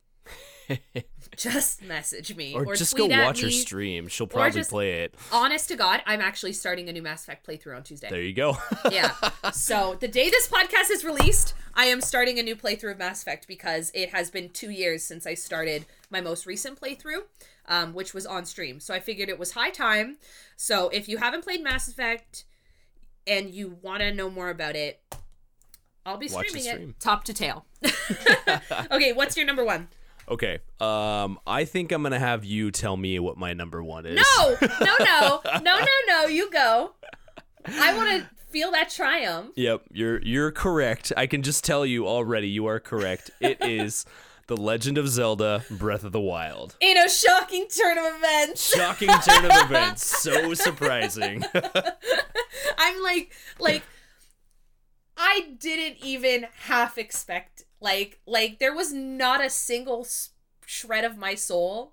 [1.37, 4.09] just message me or, just go watch her stream.
[4.09, 5.15] She'll probably just- play it.
[5.33, 8.09] Honest to God, I'm actually starting a new Mass Effect playthrough on Tuesday.
[8.09, 8.57] There you go.
[8.91, 9.13] yeah.
[9.53, 13.23] So the day this podcast is released, I am starting a new playthrough of Mass
[13.23, 17.23] Effect because it has been two years since I started my most recent playthrough,
[17.69, 18.81] um, which was on stream.
[18.81, 20.17] So I figured it was high time.
[20.57, 22.45] So if you haven't played Mass Effect
[23.27, 25.01] and you want to know more about it,
[26.07, 26.91] I'll be streaming stream.
[26.91, 27.67] it top to tail.
[28.93, 29.89] okay, what's your number one?
[30.29, 30.59] Okay.
[30.81, 34.17] Um, I think I'm gonna have you tell me what my number one is.
[34.17, 36.27] No, no, no, no, no, no.
[36.27, 36.93] You go.
[37.67, 39.51] I want to feel that triumph.
[39.57, 41.13] Yep, you're you're correct.
[41.17, 42.49] I can just tell you already.
[42.49, 43.31] You are correct.
[43.41, 44.07] It is
[44.47, 46.77] The Legend of Zelda: Breath of the Wild.
[46.81, 48.75] In a shocking turn of events.
[48.75, 50.05] Shocking turn of events.
[50.27, 51.45] So surprising.
[52.79, 53.83] I'm like, like,
[55.17, 60.07] I didn't even half expect, like, like there was not a single
[60.65, 61.93] shred of my soul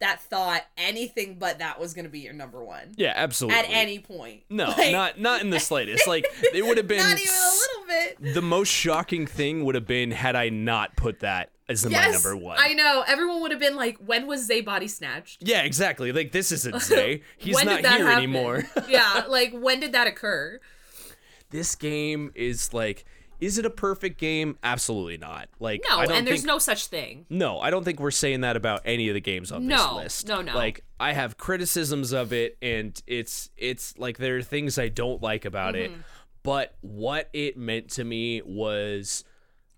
[0.00, 3.58] that thought anything but that was gonna be your number one yeah, absolutely.
[3.58, 4.42] at any point.
[4.50, 6.06] no, Like, not not in the slightest.
[6.08, 7.86] Like it would have been not even a little
[8.20, 8.34] bit.
[8.34, 12.36] the most shocking thing would have been had I not put that as my number
[12.36, 12.56] one.
[12.60, 13.04] I know.
[13.06, 15.42] Everyone would have been like, "When was Zay body snatched?
[15.46, 16.12] yeah, exactly.
[16.12, 17.22] Like this isn't Zay.
[17.38, 18.08] He's not here happen?
[18.18, 18.64] anymore.
[18.88, 20.60] yeah, like when did that occur?
[21.50, 23.04] this game is like
[23.40, 24.58] is it a perfect game?
[24.62, 25.48] Absolutely not.
[25.60, 27.26] Like No, I don't and there's think, no such thing.
[27.28, 29.96] No, I don't think we're saying that about any of the games on this No,
[29.96, 30.26] list.
[30.28, 30.54] no, no.
[30.54, 35.22] Like I have criticisms of it and it's it's like there are things I don't
[35.22, 35.94] like about Mm-hmm.
[35.94, 36.00] it,
[36.42, 39.24] but what it meant to me was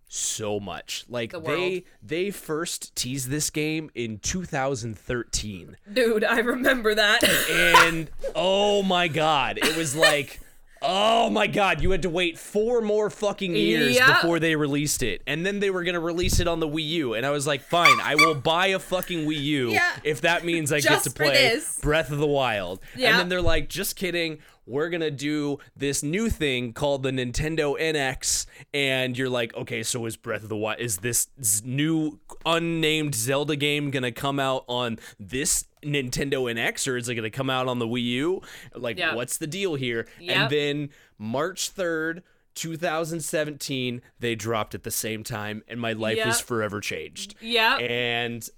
[0.08, 1.04] so much.
[1.08, 1.82] Like The they world.
[2.02, 7.24] they first teased this game in 2013 Dude, I remember that.
[7.50, 10.40] and oh my god, it was like
[10.82, 14.14] Oh my god, you had to wait four more fucking years Yeah.
[14.20, 15.22] before they released it.
[15.26, 17.14] And then they were going to release it on the Wii U.
[17.14, 19.90] And I was like, fine, I will buy a fucking Wii U Yeah.
[20.04, 21.80] if that means I get to play this.
[21.80, 22.80] Breath of the Wild.
[22.94, 23.10] Yeah.
[23.10, 24.38] And then they're like, just kidding.
[24.68, 28.46] We're going to do this new thing called the Nintendo NX.
[28.74, 31.28] And you're like, okay, so is Breath of the Wild, is this
[31.64, 37.14] new unnamed Zelda game going to come out on this Nintendo NX or is it
[37.14, 38.42] going to come out on the Wii U?
[38.74, 39.14] Like, Yeah.
[39.14, 40.06] what's the deal here?
[40.20, 40.36] Yep.
[40.36, 42.22] And then March 3rd,
[42.54, 47.34] 2017, they dropped at the same time, and my life was forever changed.
[47.40, 47.76] yeah.
[47.78, 48.48] And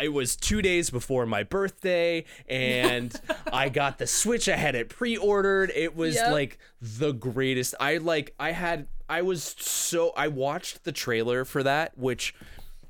[0.00, 3.12] it was two days before my birthday, and
[3.52, 4.48] I got the Switch.
[4.48, 5.72] I had it pre-ordered.
[5.74, 6.30] It was Yep.
[6.32, 7.74] like the greatest.
[7.80, 8.32] I like.
[8.38, 8.86] I had.
[9.08, 10.12] I was so.
[10.16, 12.32] I watched the trailer for that, which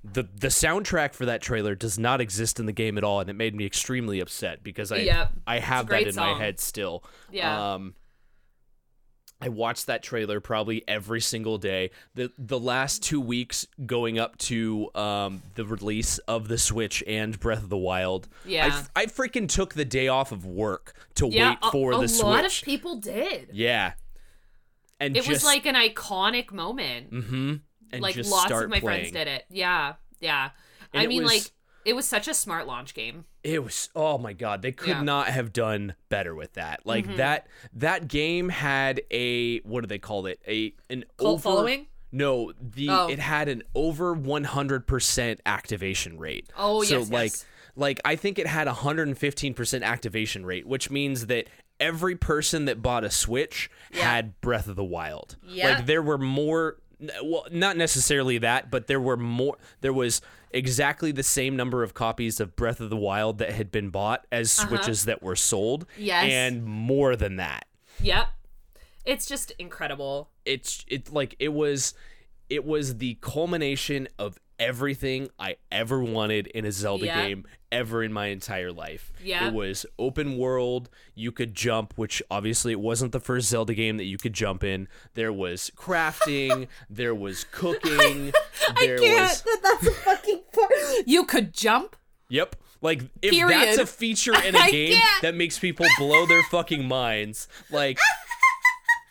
[0.05, 3.28] the the soundtrack for that trailer does not exist in the game at all, and
[3.28, 5.32] it made me extremely upset because I Yep.
[5.46, 6.32] I have that in song.
[6.32, 7.05] my head still.
[7.32, 7.74] Yeah.
[7.74, 7.94] Um,
[9.40, 11.90] I watched that trailer probably every single day.
[12.14, 17.38] The the last two weeks going up to um, the release of the Switch and
[17.38, 18.26] Breath of the Wild.
[18.44, 18.82] Yeah.
[18.96, 22.09] I, I freaking took the day off of work to Yeah, wait for a the
[22.09, 22.22] Switch.
[22.22, 23.51] A lot of people did.
[23.53, 23.92] yeah.
[25.01, 27.12] And It just, was like an iconic moment.
[27.12, 27.55] mm-hmm,
[27.93, 29.01] and like lots of my playing.
[29.11, 29.45] friends did it.
[29.51, 30.51] Yeah, yeah.
[30.93, 31.51] And I mean, was- like
[31.84, 33.24] it was such a smart launch game.
[33.45, 34.95] It was oh my god, they could Yeah.
[34.97, 35.05] Mm-hmm.
[35.07, 36.80] not have done better with that.
[36.84, 40.41] Like that that game had a what do they call it?
[40.47, 41.86] A an Cult over, following?
[42.12, 43.09] No, the Oh.
[43.09, 46.49] it had an over 100% activation rate.
[46.57, 47.45] Oh, so yes, like yes.
[47.76, 51.49] like I think it had a 115% activation rate, which means that
[51.80, 54.03] every person that bought a Switch Yeah.
[54.11, 55.36] had Breath of the Wild.
[55.47, 55.76] Yeah.
[55.76, 56.78] Like there were more
[57.22, 60.20] well, not necessarily that, but there were more there was
[60.51, 64.26] exactly the same number of copies of Breath of the Wild that had been bought
[64.32, 65.82] as Switches that were sold.
[65.82, 65.92] Uh-huh.
[65.99, 66.30] Yes.
[66.32, 67.66] And more than that
[68.01, 68.28] Yep.
[69.05, 70.30] It's just incredible.
[70.44, 71.94] it's it like it was
[72.49, 77.28] it was the culmination of everything I ever wanted in a Zelda Yeah.
[77.28, 79.12] game ever in my entire life.
[79.23, 79.49] Yeah.
[79.49, 83.97] It was open world, you could jump, which obviously it wasn't the first Zelda game
[83.99, 84.89] that you could jump in.
[85.14, 88.33] There was crafting, there was cooking,
[88.81, 90.73] there was That, that's a fucking part.
[91.07, 91.97] You could jump.
[92.31, 92.57] Yep.
[92.81, 93.51] Like if Period.
[93.61, 97.99] that's a feature in a game that makes people blow their fucking minds, like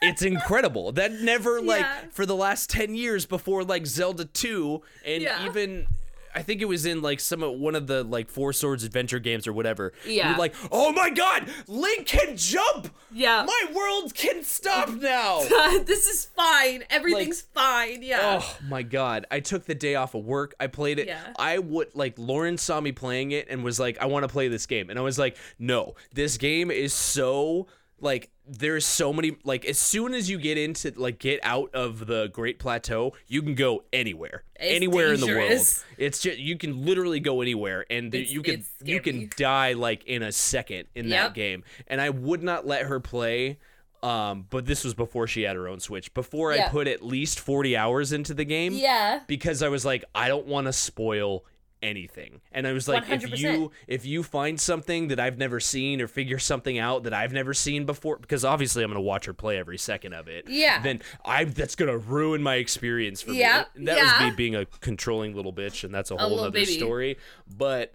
[0.01, 0.91] it's incredible.
[0.93, 2.01] That never like Yeah.
[2.12, 5.45] for the last 10 years before like Zelda 2 and Yeah.
[5.47, 5.88] even
[6.36, 9.19] I think it was in like some of one of the like Four Swords adventure
[9.19, 9.93] games or whatever.
[10.05, 10.30] Yeah.
[10.30, 12.89] You're like, "Oh my god, Link can jump!
[13.11, 13.45] Yeah.
[13.45, 15.39] My world can stop now."
[15.86, 16.84] this is fine.
[16.89, 18.03] Everything's fine.
[18.03, 18.41] Yeah.
[18.41, 19.25] Oh my god!
[19.32, 20.53] I took the day off of work.
[20.59, 21.07] I played it.
[21.07, 21.34] Yeah.
[21.38, 24.47] I would like Lauren saw me playing it and was like, "I want to play
[24.47, 27.67] this game," and I was like, "No, this game is so
[27.99, 32.07] like there's so many like as soon as you get into like get out of
[32.07, 35.51] the Great Plateau, you can go anywhere, It's anywhere in the world.
[35.97, 39.73] It's just you can literally go anywhere, and th- It's- you can you can die
[39.73, 41.63] like in a second in that game.
[41.87, 43.57] And I would not let her play.
[44.03, 46.13] Um, but this was before she had her own Switch.
[46.13, 49.21] Before I put at least 40 hours into the game yeah.
[49.25, 51.43] because I was like, I don't want to spoil
[51.88, 52.41] anything.
[52.51, 53.38] And I was like, if 100%.
[53.39, 57.33] you if you find something that I've never seen or figure something out that I've
[57.33, 60.45] never seen before, because obviously I'm gonna watch her play every second of it.
[60.47, 60.81] Yeah.
[60.83, 63.85] Then I that's gonna ruin my experience for Yeah, me.
[63.85, 64.21] That yeah.
[64.23, 66.77] was me being a controlling little bitch, and that's a whole little other baby.
[66.77, 67.17] story.
[67.57, 67.93] But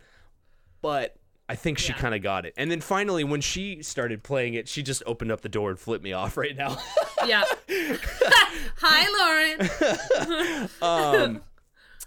[0.80, 1.14] but
[1.48, 1.98] I think she Yeah.
[1.98, 2.54] kind of got it.
[2.56, 5.78] And then finally, when she started playing it, she just opened up the door and
[5.78, 6.78] flipped me off right now.
[7.26, 7.44] Yeah.
[8.78, 9.60] Hi,
[10.80, 11.28] Lauren.
[11.36, 11.42] um,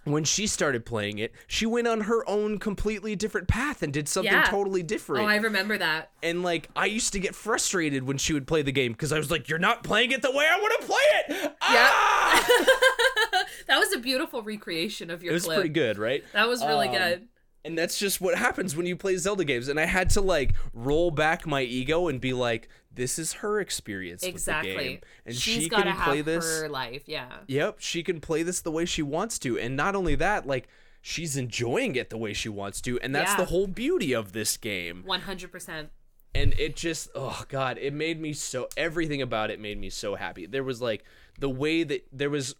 [0.05, 4.07] when she started playing it, she went on her own completely different path and did
[4.07, 4.43] something Yeah.
[4.43, 5.25] totally different.
[5.25, 5.27] Oh.
[5.27, 6.11] I remember that.
[6.23, 9.17] and like I used to get frustrated when she would play the game because I
[9.17, 12.47] was like, "You're not playing it the way I want to play it." Ah!
[13.67, 15.55] That was a beautiful recreation of your it was clip.
[15.57, 16.23] pretty good, right?
[16.33, 17.27] That was really Um, good.
[17.63, 19.69] And that's just what happens when you play Zelda games.
[19.69, 23.59] And I had to like roll back my ego and be like, "This is her
[23.59, 24.73] experience with the Exactly.
[24.75, 27.03] game, and She's she can play this." her life.
[27.05, 27.29] Yeah.
[27.47, 29.59] Yep, she can play this the way she wants to.
[29.59, 30.67] And not only that, like
[31.01, 33.37] she's enjoying it the way she wants to, and that's Yeah.
[33.37, 35.03] the whole beauty of this game.
[35.05, 35.89] One hundred percent.
[36.33, 40.15] And it just oh god, it made me so everything about it made me so
[40.15, 40.45] happy.
[40.45, 41.03] There was like
[41.39, 42.55] the way that there was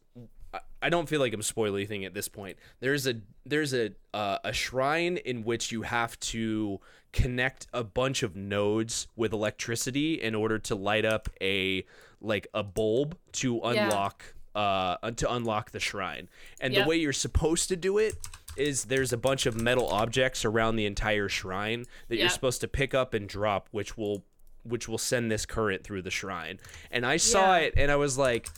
[0.54, 2.58] I- I don't feel like I'm spoiling anything at this point.
[2.80, 3.16] There's a
[3.46, 6.80] there's a uh, a shrine in which you have to
[7.16, 11.86] connect a bunch of nodes with electricity in order to light up a
[12.22, 13.86] like a bulb to Yeah.
[13.86, 16.28] unlock uh to unlock the shrine.
[16.60, 16.84] And Yep.
[16.84, 18.16] the way you're supposed to do it
[18.58, 22.68] is there's a bunch of metal objects around the entire shrine that you're supposed to
[22.68, 24.26] pick up and drop which will
[24.64, 26.60] which will send this current through the shrine.
[26.92, 27.64] And I saw Yeah.
[27.68, 28.50] it and I was like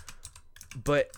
[0.84, 1.12] but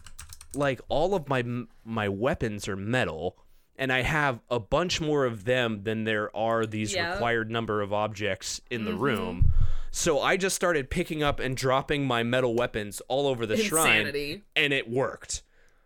[0.54, 1.44] like all of my
[1.86, 3.38] my weapons are metal
[3.80, 7.14] and I have a bunch more of them than there are these Yep.
[7.14, 8.90] required number of objects in Mm-hmm.
[8.92, 9.52] the room.
[9.92, 14.42] So I just started picking up and dropping my metal weapons all over the shrine
[14.56, 15.42] and it worked.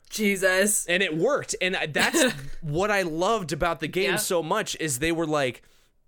[0.10, 0.86] Jesus.
[0.88, 1.56] And it worked.
[1.62, 5.62] And that's what I loved about the game so much is they were like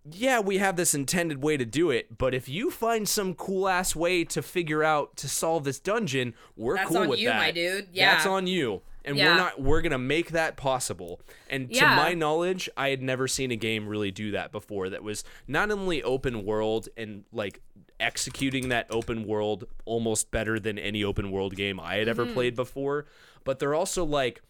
[0.08, 3.68] yeah, we have this intended way to do it, but if you find some cool
[3.68, 7.40] ass way to figure out to solve this dungeon, we're That's cool with you, that.
[7.40, 7.88] That's on you, my dude.
[7.92, 8.12] Yeah.
[8.14, 8.82] That's on you.
[9.06, 9.30] And Yeah.
[9.32, 11.22] we're not we're going to make that possible.
[11.50, 15.04] And to my knowledge, I had never seen a game really do that before that
[15.04, 17.62] was not only open world and like
[18.00, 22.22] executing that open world almost better than any open world game I had Mm-hmm.
[22.22, 23.06] ever played before,
[23.46, 24.42] but they're also like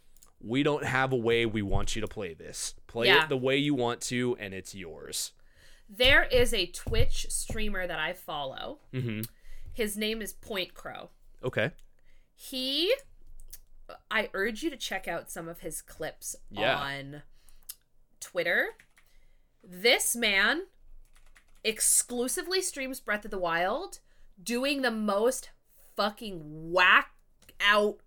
[0.42, 2.76] we don't have a way we want you to play this.
[2.88, 3.24] Play Yeah.
[3.24, 5.32] it the way you want to and it's yours.
[5.90, 8.80] There is a Twitch streamer that I follow.
[8.94, 9.28] Mhm.
[9.74, 11.10] His name is PointCrow.
[11.44, 11.72] Okay.
[12.34, 12.94] He
[14.10, 16.78] I urge you to check out some of his clips Yeah.
[16.78, 17.22] on
[18.20, 18.70] Twitter.
[19.64, 20.64] This man
[21.64, 24.00] exclusively streams Breath of the Wild,
[24.42, 25.50] doing the most
[25.96, 27.12] fucking whack
[27.62, 27.98] out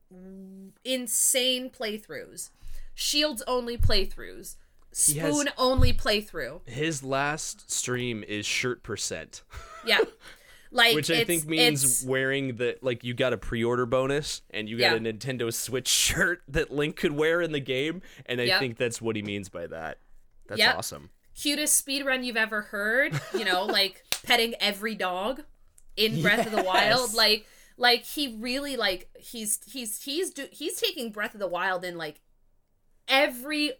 [0.85, 2.51] insane playthroughs.
[2.95, 4.57] Shields only playthroughs.
[4.97, 6.67] He has- Spoon only playthrough.
[6.69, 9.43] His last stream is shirt percent,
[9.85, 10.01] Yeah.
[10.71, 14.69] Like which I think means it's- wearing the like you got a pre-order bonus and
[14.69, 15.09] you got Yeah.
[15.09, 18.61] a Nintendo Switch shirt that Link could wear in the game, and I Yep.
[18.61, 19.99] think that's what he means by that.
[20.47, 20.77] That's Yep.
[20.77, 21.11] awesome.
[21.41, 25.45] cutest speedrun you've ever heard, you know, like petting every dog
[25.97, 27.15] in Breath of the Wild.
[27.15, 27.47] Like
[27.77, 31.97] like he really like he's he's he's do, he's taking Breath of the Wild in
[31.97, 32.21] like
[33.09, 33.73] every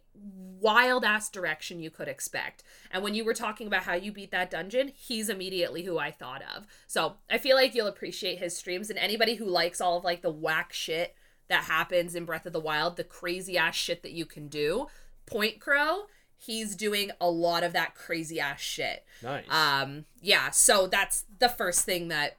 [0.61, 2.65] wild ass direction you could expect.
[2.91, 6.11] And when you were talking about how you beat that dungeon, he's immediately who I
[6.11, 6.67] thought of.
[6.87, 10.23] So, I feel like you'll appreciate his streams and anybody who likes all of like
[10.23, 11.15] the whack shit
[11.49, 14.87] that happens in Breath of the Wild, the crazy ass shit that you can do.
[15.27, 16.03] PointCrow,
[16.37, 19.05] he's doing a lot of that crazy ass shit.
[19.23, 19.45] Nice.
[19.49, 22.37] Um, yeah, so that's the first thing that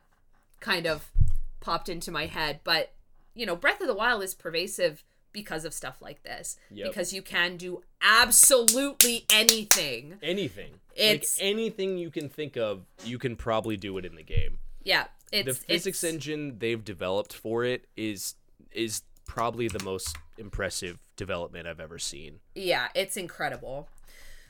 [0.59, 1.11] kind of
[1.59, 2.59] popped into my head.
[2.63, 2.93] But,
[3.33, 6.57] you know, Breath of the Wild is pervasive because of stuff like this.
[6.71, 6.87] Yep.
[6.87, 10.15] Because you can do absolutely anything.
[10.21, 10.73] anything.
[10.95, 14.59] It's- like anything you can think of, you can probably do it in the game.
[14.83, 15.05] Yeah.
[15.31, 18.35] It's the physics it's, engine they've developed for it is
[18.71, 22.39] is probably the most impressive development I've ever seen.
[22.55, 23.87] Yeah, it's incredible.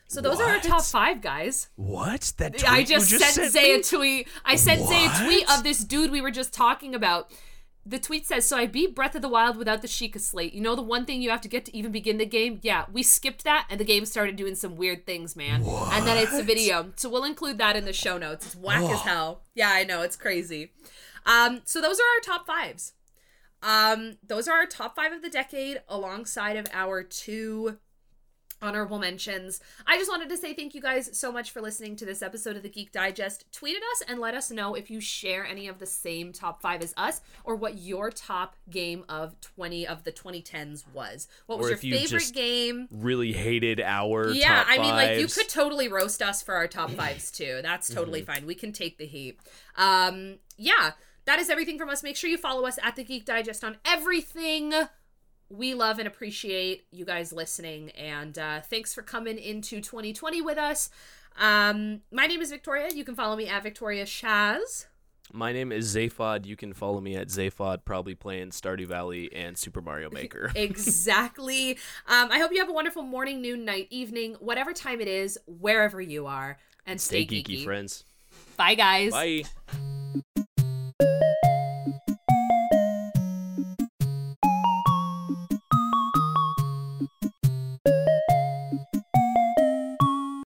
[0.08, 1.68] So those are our top five guys.
[1.76, 2.34] What?
[2.38, 3.80] That I just, sent sent Zay me?
[3.80, 4.28] a tweet.
[4.44, 7.32] I sent Zay a tweet of this dude we were just talking about.
[7.90, 10.54] The tweet says, "So I beat Breath of the Wild without the Sheikah slate.
[10.54, 12.60] You know the one thing you have to get to even begin the game.
[12.62, 15.64] Yeah, we skipped that, and the game started doing some weird things, man.
[15.64, 18.46] And then it's a video, so we'll include that in the show notes.
[18.46, 19.42] It's whack as hell.
[19.56, 20.72] Yeah, I know it's crazy.
[21.26, 22.94] Um, so those are our top fives.
[23.64, 27.80] Um, those are our top five of the decade, alongside of our two
[28.62, 29.60] honorable mentions.
[29.88, 32.56] I just wanted to say thank you guys so much for listening to this episode
[32.56, 33.46] of the Geek Digest.
[33.52, 36.62] Tweet at us and let us know if you share any of the same top
[36.62, 41.28] five as us or what your top game of 20 of the 2010s was.
[41.46, 42.88] What was your you favorite game?
[42.92, 46.92] Really hated our Yeah, I mean, like you could totally roast us for our top
[46.92, 47.60] fives too.
[47.62, 48.46] That's totally fine.
[48.46, 49.40] We can take the heat.
[49.76, 50.92] Um, yeah,
[51.26, 52.04] that is everything from us.
[52.04, 54.74] Make sure you follow us at the Geek Digest on everything.
[55.50, 60.58] We love and appreciate you guys listening, and uh, thanks for coming into 2020 with
[60.58, 60.90] us.
[61.40, 62.90] Um, my name is Victoria.
[62.94, 64.86] You can follow me at Victoria Shaz.
[65.32, 66.46] My name is Zzayphod.
[66.46, 70.52] You can follow me at Zzayphod, probably playing Stardew Valley and Super Mario Maker.
[70.56, 71.72] exactly.
[72.08, 75.38] Um, I hope you have a wonderful morning, noon, night, evening, whatever time it is,
[75.46, 78.04] wherever you are, and stay, Stay geeky, friends.
[78.58, 79.12] Bye, guys.
[79.12, 79.44] Bye.